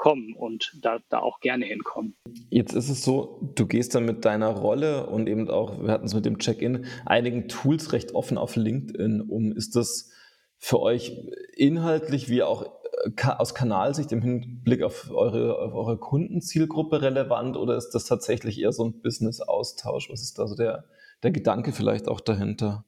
[0.00, 2.16] kommen und da, da auch gerne hinkommen.
[2.48, 6.06] Jetzt ist es so, du gehst dann mit deiner Rolle und eben auch, wir hatten
[6.06, 9.52] es mit dem Check-in, einigen Tools recht offen auf LinkedIn um.
[9.52, 10.10] Ist das
[10.56, 11.12] für euch
[11.54, 12.80] inhaltlich wie auch
[13.26, 18.72] aus Kanalsicht im Hinblick auf eure, auf eure Kundenzielgruppe relevant oder ist das tatsächlich eher
[18.72, 20.10] so ein Business-Austausch?
[20.10, 20.84] Was ist da so der,
[21.22, 22.86] der Gedanke vielleicht auch dahinter?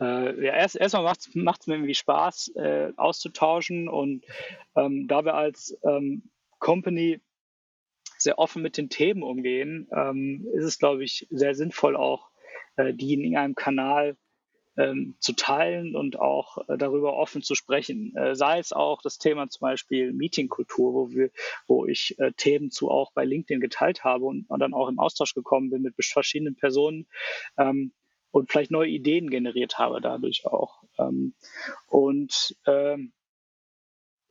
[0.00, 1.04] Äh, ja, erst, erstmal
[1.34, 4.24] macht es mir irgendwie Spaß, äh, auszutauschen und
[4.76, 7.20] ähm, da wir als ähm, Company
[8.18, 12.30] sehr offen mit den Themen umgehen, ähm, ist es, glaube ich, sehr sinnvoll auch,
[12.76, 14.16] äh, die in einem Kanal
[14.76, 18.14] ähm, zu teilen und auch äh, darüber offen zu sprechen.
[18.16, 21.30] Äh, sei es auch das Thema zum Beispiel Meetingkultur, wo wir,
[21.66, 24.98] wo ich äh, Themen zu auch bei LinkedIn geteilt habe und, und, dann auch im
[24.98, 27.06] Austausch gekommen bin mit verschiedenen Personen
[27.56, 27.92] ähm,
[28.36, 30.82] und vielleicht neue Ideen generiert habe dadurch auch.
[30.98, 31.32] Ähm,
[31.86, 33.14] und ähm,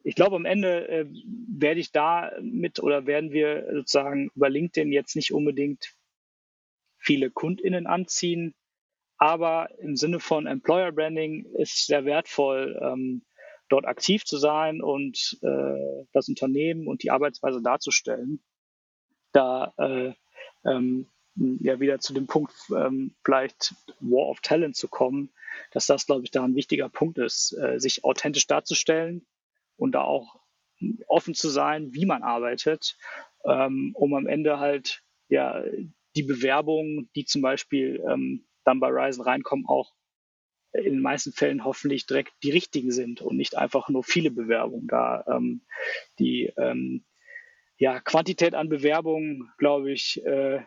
[0.04, 1.06] ich glaube, am Ende äh,
[1.50, 5.96] werde ich da mit oder werden wir sozusagen über LinkedIn jetzt nicht unbedingt
[7.00, 8.54] viele KundInnen anziehen,
[9.18, 13.24] aber im Sinne von Employer Branding ist sehr wertvoll, ähm,
[13.70, 18.40] dort aktiv zu sein und äh, das Unternehmen und die Arbeitsweise darzustellen.
[19.32, 20.14] Da äh,
[20.64, 25.32] ähm, ja wieder zu dem Punkt ähm, vielleicht War of Talent zu kommen,
[25.72, 29.26] dass das, glaube ich, da ein wichtiger Punkt ist, äh, sich authentisch darzustellen
[29.78, 30.40] und da auch
[31.08, 32.98] offen zu sein, wie man arbeitet,
[33.46, 35.64] ähm, um am Ende halt ja
[36.16, 39.94] die Bewerbungen, die zum Beispiel ähm, dann bei Ryzen reinkommen, auch
[40.72, 44.88] in den meisten Fällen hoffentlich direkt die richtigen sind und nicht einfach nur viele Bewerbungen.
[44.88, 45.62] Da ähm,
[46.20, 47.06] die ähm,
[47.78, 50.62] ja, Quantität an Bewerbungen, glaube ich, äh,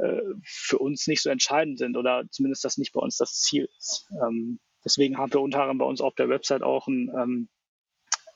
[0.00, 3.68] äh, für uns nicht so entscheidend sind oder zumindest das nicht bei uns das Ziel
[3.78, 4.08] ist.
[4.22, 7.48] Ähm, deswegen haben wir unter anderem bei uns auf der Website auch ein, ähm,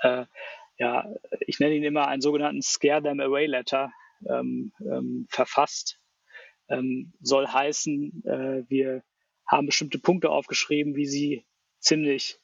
[0.01, 0.27] äh,
[0.79, 1.07] ja,
[1.47, 3.93] ich nenne ihn immer einen sogenannten Scare Them Away Letter
[4.29, 5.99] ähm, ähm verfasst,
[6.69, 9.03] ähm, soll heißen, äh, wir
[9.47, 11.45] haben bestimmte Punkte aufgeschrieben, wie sie
[11.81, 12.39] ziemlich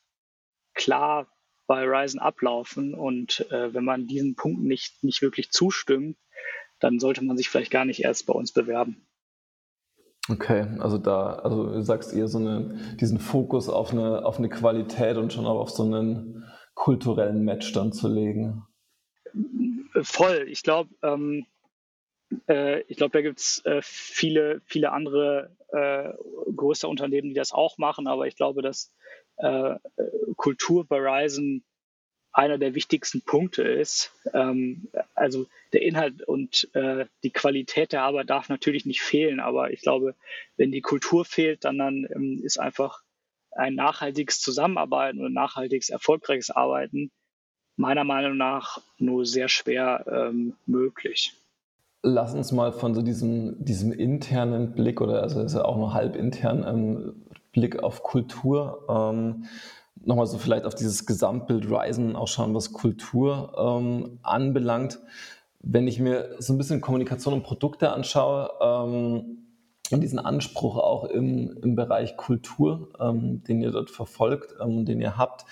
[0.75, 1.29] klar
[1.67, 2.95] bei Ryzen ablaufen.
[2.95, 6.17] Und äh, wenn man diesen Punkten nicht, nicht wirklich zustimmt,
[6.81, 9.06] dann sollte man sich vielleicht gar nicht erst bei uns bewerben.
[10.29, 14.49] Okay, also da, also du sagst eher so eine, diesen Fokus auf eine, auf eine
[14.49, 18.65] Qualität und schon auch auf so einen kulturellen Match dann zu legen.
[20.03, 20.47] Voll.
[20.49, 21.47] Ich glaube, ähm,
[22.49, 26.13] äh, ich glaube, da gibt es äh, viele, viele andere äh,
[26.55, 28.93] größere Unternehmen, die das auch machen, aber ich glaube, dass
[29.37, 29.77] äh,
[30.37, 31.65] Kultur bei Ryzen
[32.37, 34.13] einer der wichtigsten Punkte ist.
[34.35, 39.71] Ähm, also der Inhalt und äh, die Qualität der Arbeit darf natürlich nicht fehlen, aber
[39.71, 40.15] ich glaube,
[40.59, 43.03] wenn die Kultur fehlt, dann, dann ähm, ist einfach
[43.53, 47.11] ein nachhaltiges Zusammenarbeiten und nachhaltiges, erfolgreiches Arbeiten
[47.77, 51.35] meiner Meinung nach nur sehr schwer ähm, möglich.
[52.03, 55.95] Lass uns mal von so diesem, diesem internen Blick oder also ist ja auch nur
[55.95, 59.47] halb intern ähm, Blick auf Kultur ähm,
[60.07, 65.01] nochmal so vielleicht auf dieses Gesamtbild Ryzen auch schauen, was Kultur ähm, anbelangt.
[65.61, 69.47] Wenn ich mir so ein bisschen Kommunikation und Produkte anschaue, ähm,
[69.93, 75.01] und diesen Anspruch auch im, im Bereich Kultur, ähm, den ihr dort verfolgt ähm, den
[75.01, 75.45] ihr habt,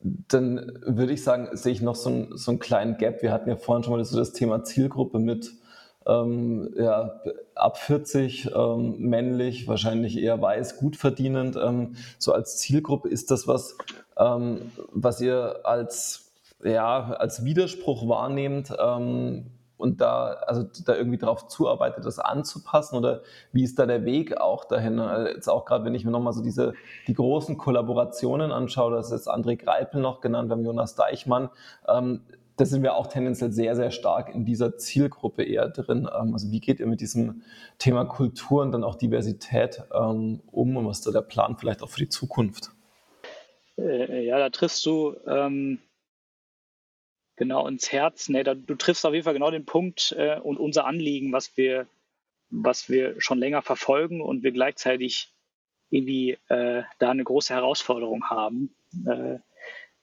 [0.00, 3.22] dann würde ich sagen, sehe ich noch so, ein, so einen kleinen Gap.
[3.22, 5.50] Wir hatten ja vorhin schon mal so das Thema Zielgruppe mit
[6.08, 7.20] ähm, ja,
[7.54, 11.56] ab 40, ähm, männlich, wahrscheinlich eher weiß, gut verdienend.
[11.56, 13.76] Ähm, so als Zielgruppe ist das was,
[14.16, 16.32] ähm, was ihr als,
[16.64, 22.96] ja, als Widerspruch wahrnehmt, ähm, und da, also da irgendwie darauf zuarbeitet, das anzupassen?
[22.96, 25.00] Oder wie ist da der Weg auch dahin?
[25.26, 26.74] Jetzt auch gerade, wenn ich mir nochmal so diese,
[27.06, 31.48] die großen Kollaborationen anschaue, das ist jetzt André Greipel noch genannt, wir haben Jonas Deichmann,
[31.86, 32.22] ähm,
[32.58, 36.08] da sind wir auch tendenziell sehr, sehr stark in dieser Zielgruppe eher drin.
[36.12, 37.42] Ähm, also wie geht ihr mit diesem
[37.78, 41.82] Thema Kultur und dann auch Diversität ähm, um und was ist da der Plan vielleicht
[41.82, 42.70] auch für die Zukunft?
[43.78, 45.78] Äh, ja, da triffst du ähm,
[47.36, 48.28] genau ins Herz.
[48.28, 51.56] Nee, da, du triffst auf jeden Fall genau den Punkt äh, und unser Anliegen, was
[51.56, 51.86] wir,
[52.50, 55.32] was wir schon länger verfolgen und wir gleichzeitig
[55.90, 58.74] irgendwie äh, da eine große Herausforderung haben.
[59.06, 59.38] Äh,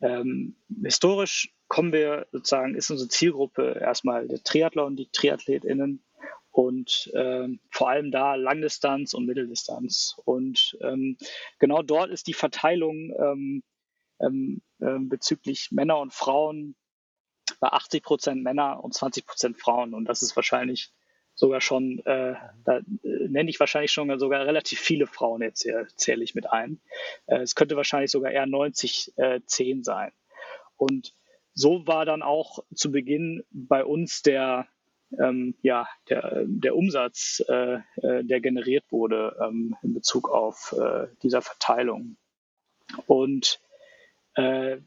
[0.01, 6.01] ähm, historisch kommen wir sozusagen, ist unsere Zielgruppe erstmal der Triathlon, die TriathletInnen
[6.49, 10.15] und ähm, vor allem da Langdistanz und Mitteldistanz.
[10.23, 11.17] Und ähm,
[11.59, 13.63] genau dort ist die Verteilung ähm,
[14.21, 16.77] ähm, ähm bezüglich Männer und Frauen
[17.59, 19.93] bei 80 Prozent Männer und 20 Prozent Frauen.
[19.93, 20.93] Und das ist wahrscheinlich
[21.33, 25.87] sogar schon, äh, da äh, nenne ich wahrscheinlich schon sogar relativ viele Frauen jetzt hier,
[25.97, 26.79] zähle ich mit ein.
[27.25, 30.13] Äh, es könnte wahrscheinlich sogar eher 90, äh, 10 sein.
[30.77, 31.13] Und
[31.55, 34.67] so war dann auch zu Beginn bei uns der,
[35.17, 41.07] ähm, ja, der, der Umsatz, äh, äh der generiert wurde ähm, in Bezug auf äh,
[41.23, 42.17] dieser Verteilung.
[43.07, 43.59] Und
[44.35, 44.77] äh,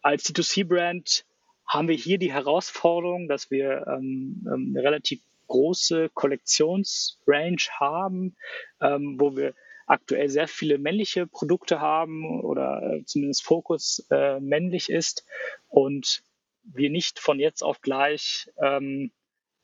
[0.00, 1.24] als D2C-Brand
[1.66, 8.36] haben wir hier die Herausforderung, dass wir ähm, ähm, eine relativ große Kollektionsrange haben,
[8.80, 9.54] ähm, wo wir
[9.92, 15.24] aktuell sehr viele männliche Produkte haben oder äh, zumindest Fokus äh, männlich ist
[15.68, 16.22] und
[16.64, 19.10] wir nicht von jetzt auf gleich ähm,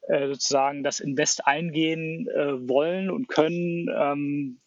[0.03, 4.61] äh, sozusagen das Invest eingehen äh, wollen und können, ähm,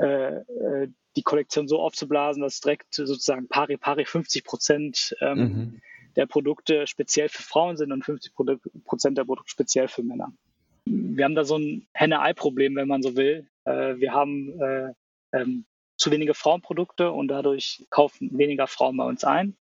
[0.00, 5.80] äh, äh, die Kollektion so aufzublasen, dass direkt sozusagen pari pari 50 Prozent ähm, mhm
[6.16, 8.34] der Produkte speziell für Frauen sind und 50
[8.84, 10.32] Prozent der Produkte speziell für Männer.
[10.84, 13.48] Wir haben da so ein Henne-Ei-Problem, wenn man so will.
[13.64, 14.92] Äh, wir haben äh,
[15.32, 19.56] ähm, zu wenige Frauenprodukte und dadurch kaufen weniger Frauen bei uns ein.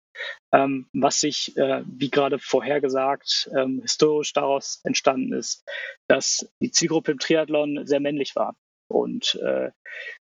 [0.51, 5.63] Ähm, was sich, äh, wie gerade vorhergesagt, ähm, historisch daraus entstanden ist,
[6.07, 8.55] dass die Zielgruppe im Triathlon sehr männlich war.
[8.89, 9.69] Und äh,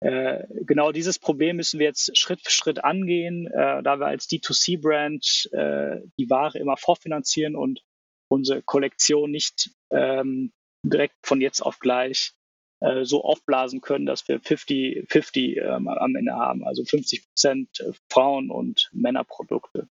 [0.01, 4.29] äh, genau dieses Problem müssen wir jetzt Schritt für Schritt angehen, äh, da wir als
[4.29, 7.83] D2C-Brand äh, die Ware immer vorfinanzieren und
[8.29, 10.53] unsere Kollektion nicht ähm,
[10.83, 12.33] direkt von jetzt auf gleich
[12.81, 18.51] äh, so aufblasen können, dass wir 50-50 ähm, am Ende haben, also 50 Prozent Frauen-
[18.51, 19.89] und Männerprodukte.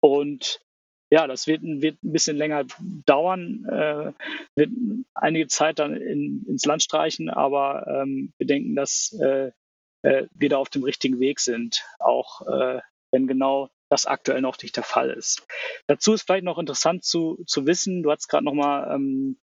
[0.00, 0.60] Und
[1.10, 2.64] ja, das wird, wird ein bisschen länger
[3.04, 4.12] dauern, äh,
[4.56, 4.70] wird
[5.12, 9.52] einige Zeit dann in, ins Land streichen, aber ähm, wir denken, dass äh,
[10.02, 12.80] äh, wir da auf dem richtigen Weg sind, auch äh,
[13.10, 15.46] wenn genau das aktuell noch nicht der Fall ist.
[15.86, 19.36] Dazu ist vielleicht noch interessant zu, zu wissen, du hast gerade nochmal ähm,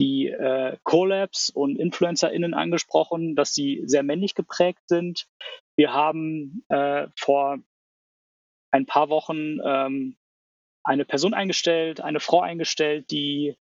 [0.00, 5.26] die äh, Collabs und InfluencerInnen angesprochen, dass sie sehr männlich geprägt sind.
[5.76, 7.58] Wir haben äh, vor
[8.70, 10.16] ein paar Wochen ähm,
[10.84, 13.56] eine Person eingestellt, eine Frau eingestellt, die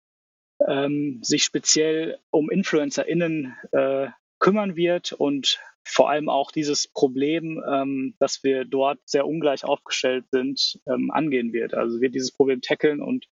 [0.68, 4.08] ähm, sich speziell um InfluencerInnen äh,
[4.40, 10.26] kümmern wird und vor allem auch dieses Problem, ähm, dass wir dort sehr ungleich aufgestellt
[10.32, 11.74] sind, ähm, angehen wird.
[11.74, 13.28] Also wird dieses Problem tackeln und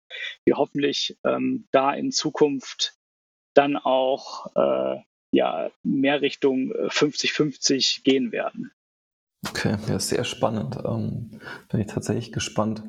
[0.46, 2.96] wir hoffentlich ähm, da in Zukunft
[3.54, 8.72] dann auch äh, ja, mehr Richtung 50-50 äh, gehen werden.
[9.48, 10.78] Okay, ja, sehr spannend.
[10.86, 11.32] Ähm,
[11.70, 12.84] bin ich tatsächlich gespannt,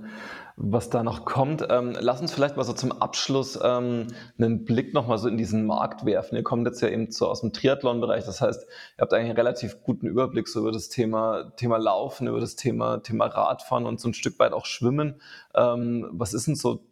[0.57, 1.67] was da noch kommt.
[1.71, 5.65] Ähm, lass uns vielleicht mal so zum Abschluss ähm, einen Blick nochmal so in diesen
[5.65, 6.37] Markt werfen.
[6.37, 9.39] Ihr kommt jetzt ja eben so aus dem Triathlon-Bereich, das heißt, ihr habt eigentlich einen
[9.39, 13.99] relativ guten Überblick so über das Thema, Thema Laufen, über das Thema, Thema Radfahren und
[13.99, 15.23] so ein Stück weit auch Schwimmen.
[15.55, 16.85] Ähm, was ist denn so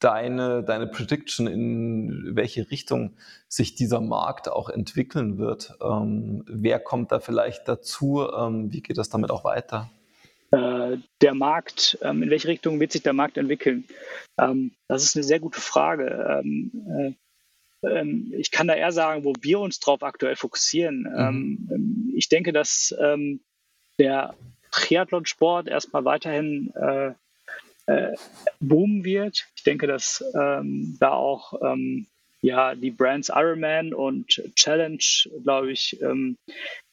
[0.00, 3.16] deine, deine Prediction, in welche Richtung
[3.48, 5.74] sich dieser Markt auch entwickeln wird?
[5.82, 8.26] Ähm, wer kommt da vielleicht dazu?
[8.30, 9.90] Ähm, wie geht das damit auch weiter?
[10.52, 13.84] äh, der Markt, ähm, in welche Richtung wird sich der Markt entwickeln?
[14.38, 16.40] Ähm, das ist eine sehr gute Frage.
[16.44, 17.16] Ähm,
[17.82, 21.02] äh, ich kann da eher sagen, wo wir uns drauf aktuell fokussieren.
[21.02, 22.14] Mhm.
[22.16, 22.92] Ich denke, dass
[24.00, 24.34] der
[24.72, 26.72] Triathlonsport erstmal weiterhin
[27.86, 28.12] äh,
[28.60, 29.46] boomen wird.
[29.56, 31.54] Ich denke, dass da auch
[32.46, 34.98] ja die Brands Ironman und Challenge,
[35.42, 36.38] glaube ich, ähm,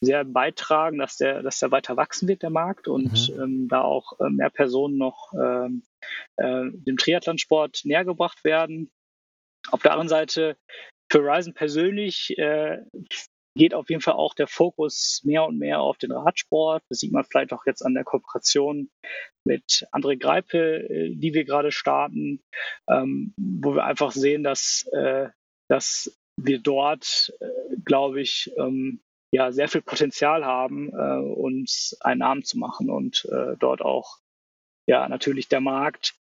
[0.02, 3.42] sehr beitragen, dass der, dass der weiter wachsen wird, der Markt, und mhm.
[3.42, 5.84] ähm, da auch äh, mehr Personen noch ähm,
[6.38, 8.90] äh, dem Triathlonsport näher gebracht werden.
[9.70, 10.58] Auf der anderen Seite,
[11.12, 12.80] für Ryzen persönlich äh,
[13.56, 16.84] geht auf jeden Fall auch der Fokus mehr und mehr auf den Radsport.
[16.90, 18.90] Das sieht man vielleicht auch jetzt an der Kooperation
[19.46, 22.42] mit André Greipe, äh, die wir gerade starten,
[22.90, 25.30] ähm, wo wir einfach sehen, dass äh,
[25.70, 29.02] dass wir dort, äh, glaube ich, ähm,
[29.32, 33.28] ja, sehr viel Potenzial haben, uns einen Namen zu machen und
[33.58, 34.20] dort auch
[34.88, 36.14] ja natürlich der Markt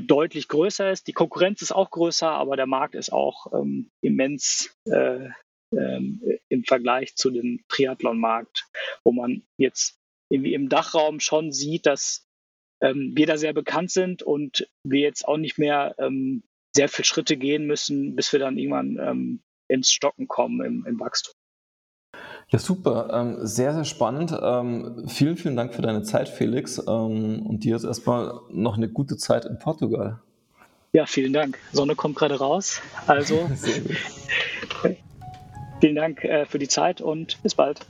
[0.00, 1.08] deutlich größer ist.
[1.08, 5.30] Die Konkurrenz ist auch größer, aber der Markt ist auch ähm, immens äh,
[5.76, 8.66] ähm, im Vergleich zu dem Triathlon-Markt,
[9.04, 9.98] wo man jetzt
[10.28, 12.26] irgendwie im Dachraum schon sieht, dass
[12.80, 16.42] ähm, wir da sehr bekannt sind und wir jetzt auch nicht mehr ähm,
[16.74, 21.00] sehr viele Schritte gehen müssen, bis wir dann irgendwann ähm, ins Stocken kommen im, im
[21.00, 21.34] Wachstum.
[22.48, 23.08] Ja, super.
[23.12, 24.32] Ähm, sehr, sehr spannend.
[24.40, 26.78] Ähm, vielen, vielen Dank für deine Zeit, Felix.
[26.78, 30.20] Und dir jetzt erstmal noch eine gute Zeit in Portugal.
[30.92, 31.58] Ja, vielen Dank.
[31.72, 32.80] Sonne kommt gerade raus.
[33.06, 33.50] Also
[35.80, 37.86] vielen Dank äh, für die Zeit und bis bald.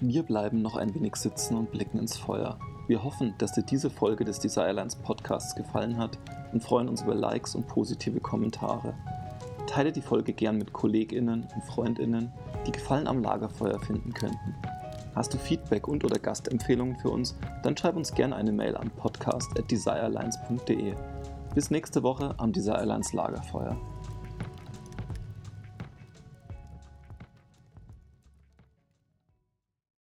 [0.00, 2.58] Wir bleiben noch ein wenig sitzen und blicken ins Feuer.
[2.88, 6.18] Wir hoffen, dass dir diese Folge des Desirelines Podcasts gefallen hat
[6.52, 8.94] und freuen uns über Likes und positive Kommentare.
[9.66, 12.32] Teile die Folge gern mit KollegInnen und FreundInnen,
[12.66, 14.56] die Gefallen am Lagerfeuer finden könnten.
[15.14, 18.90] Hast du Feedback und oder Gastempfehlungen für uns, dann schreib uns gerne eine Mail an
[18.90, 20.94] podcast.desirelines.de.
[21.54, 23.76] Bis nächste Woche am Desirelines Lagerfeuer.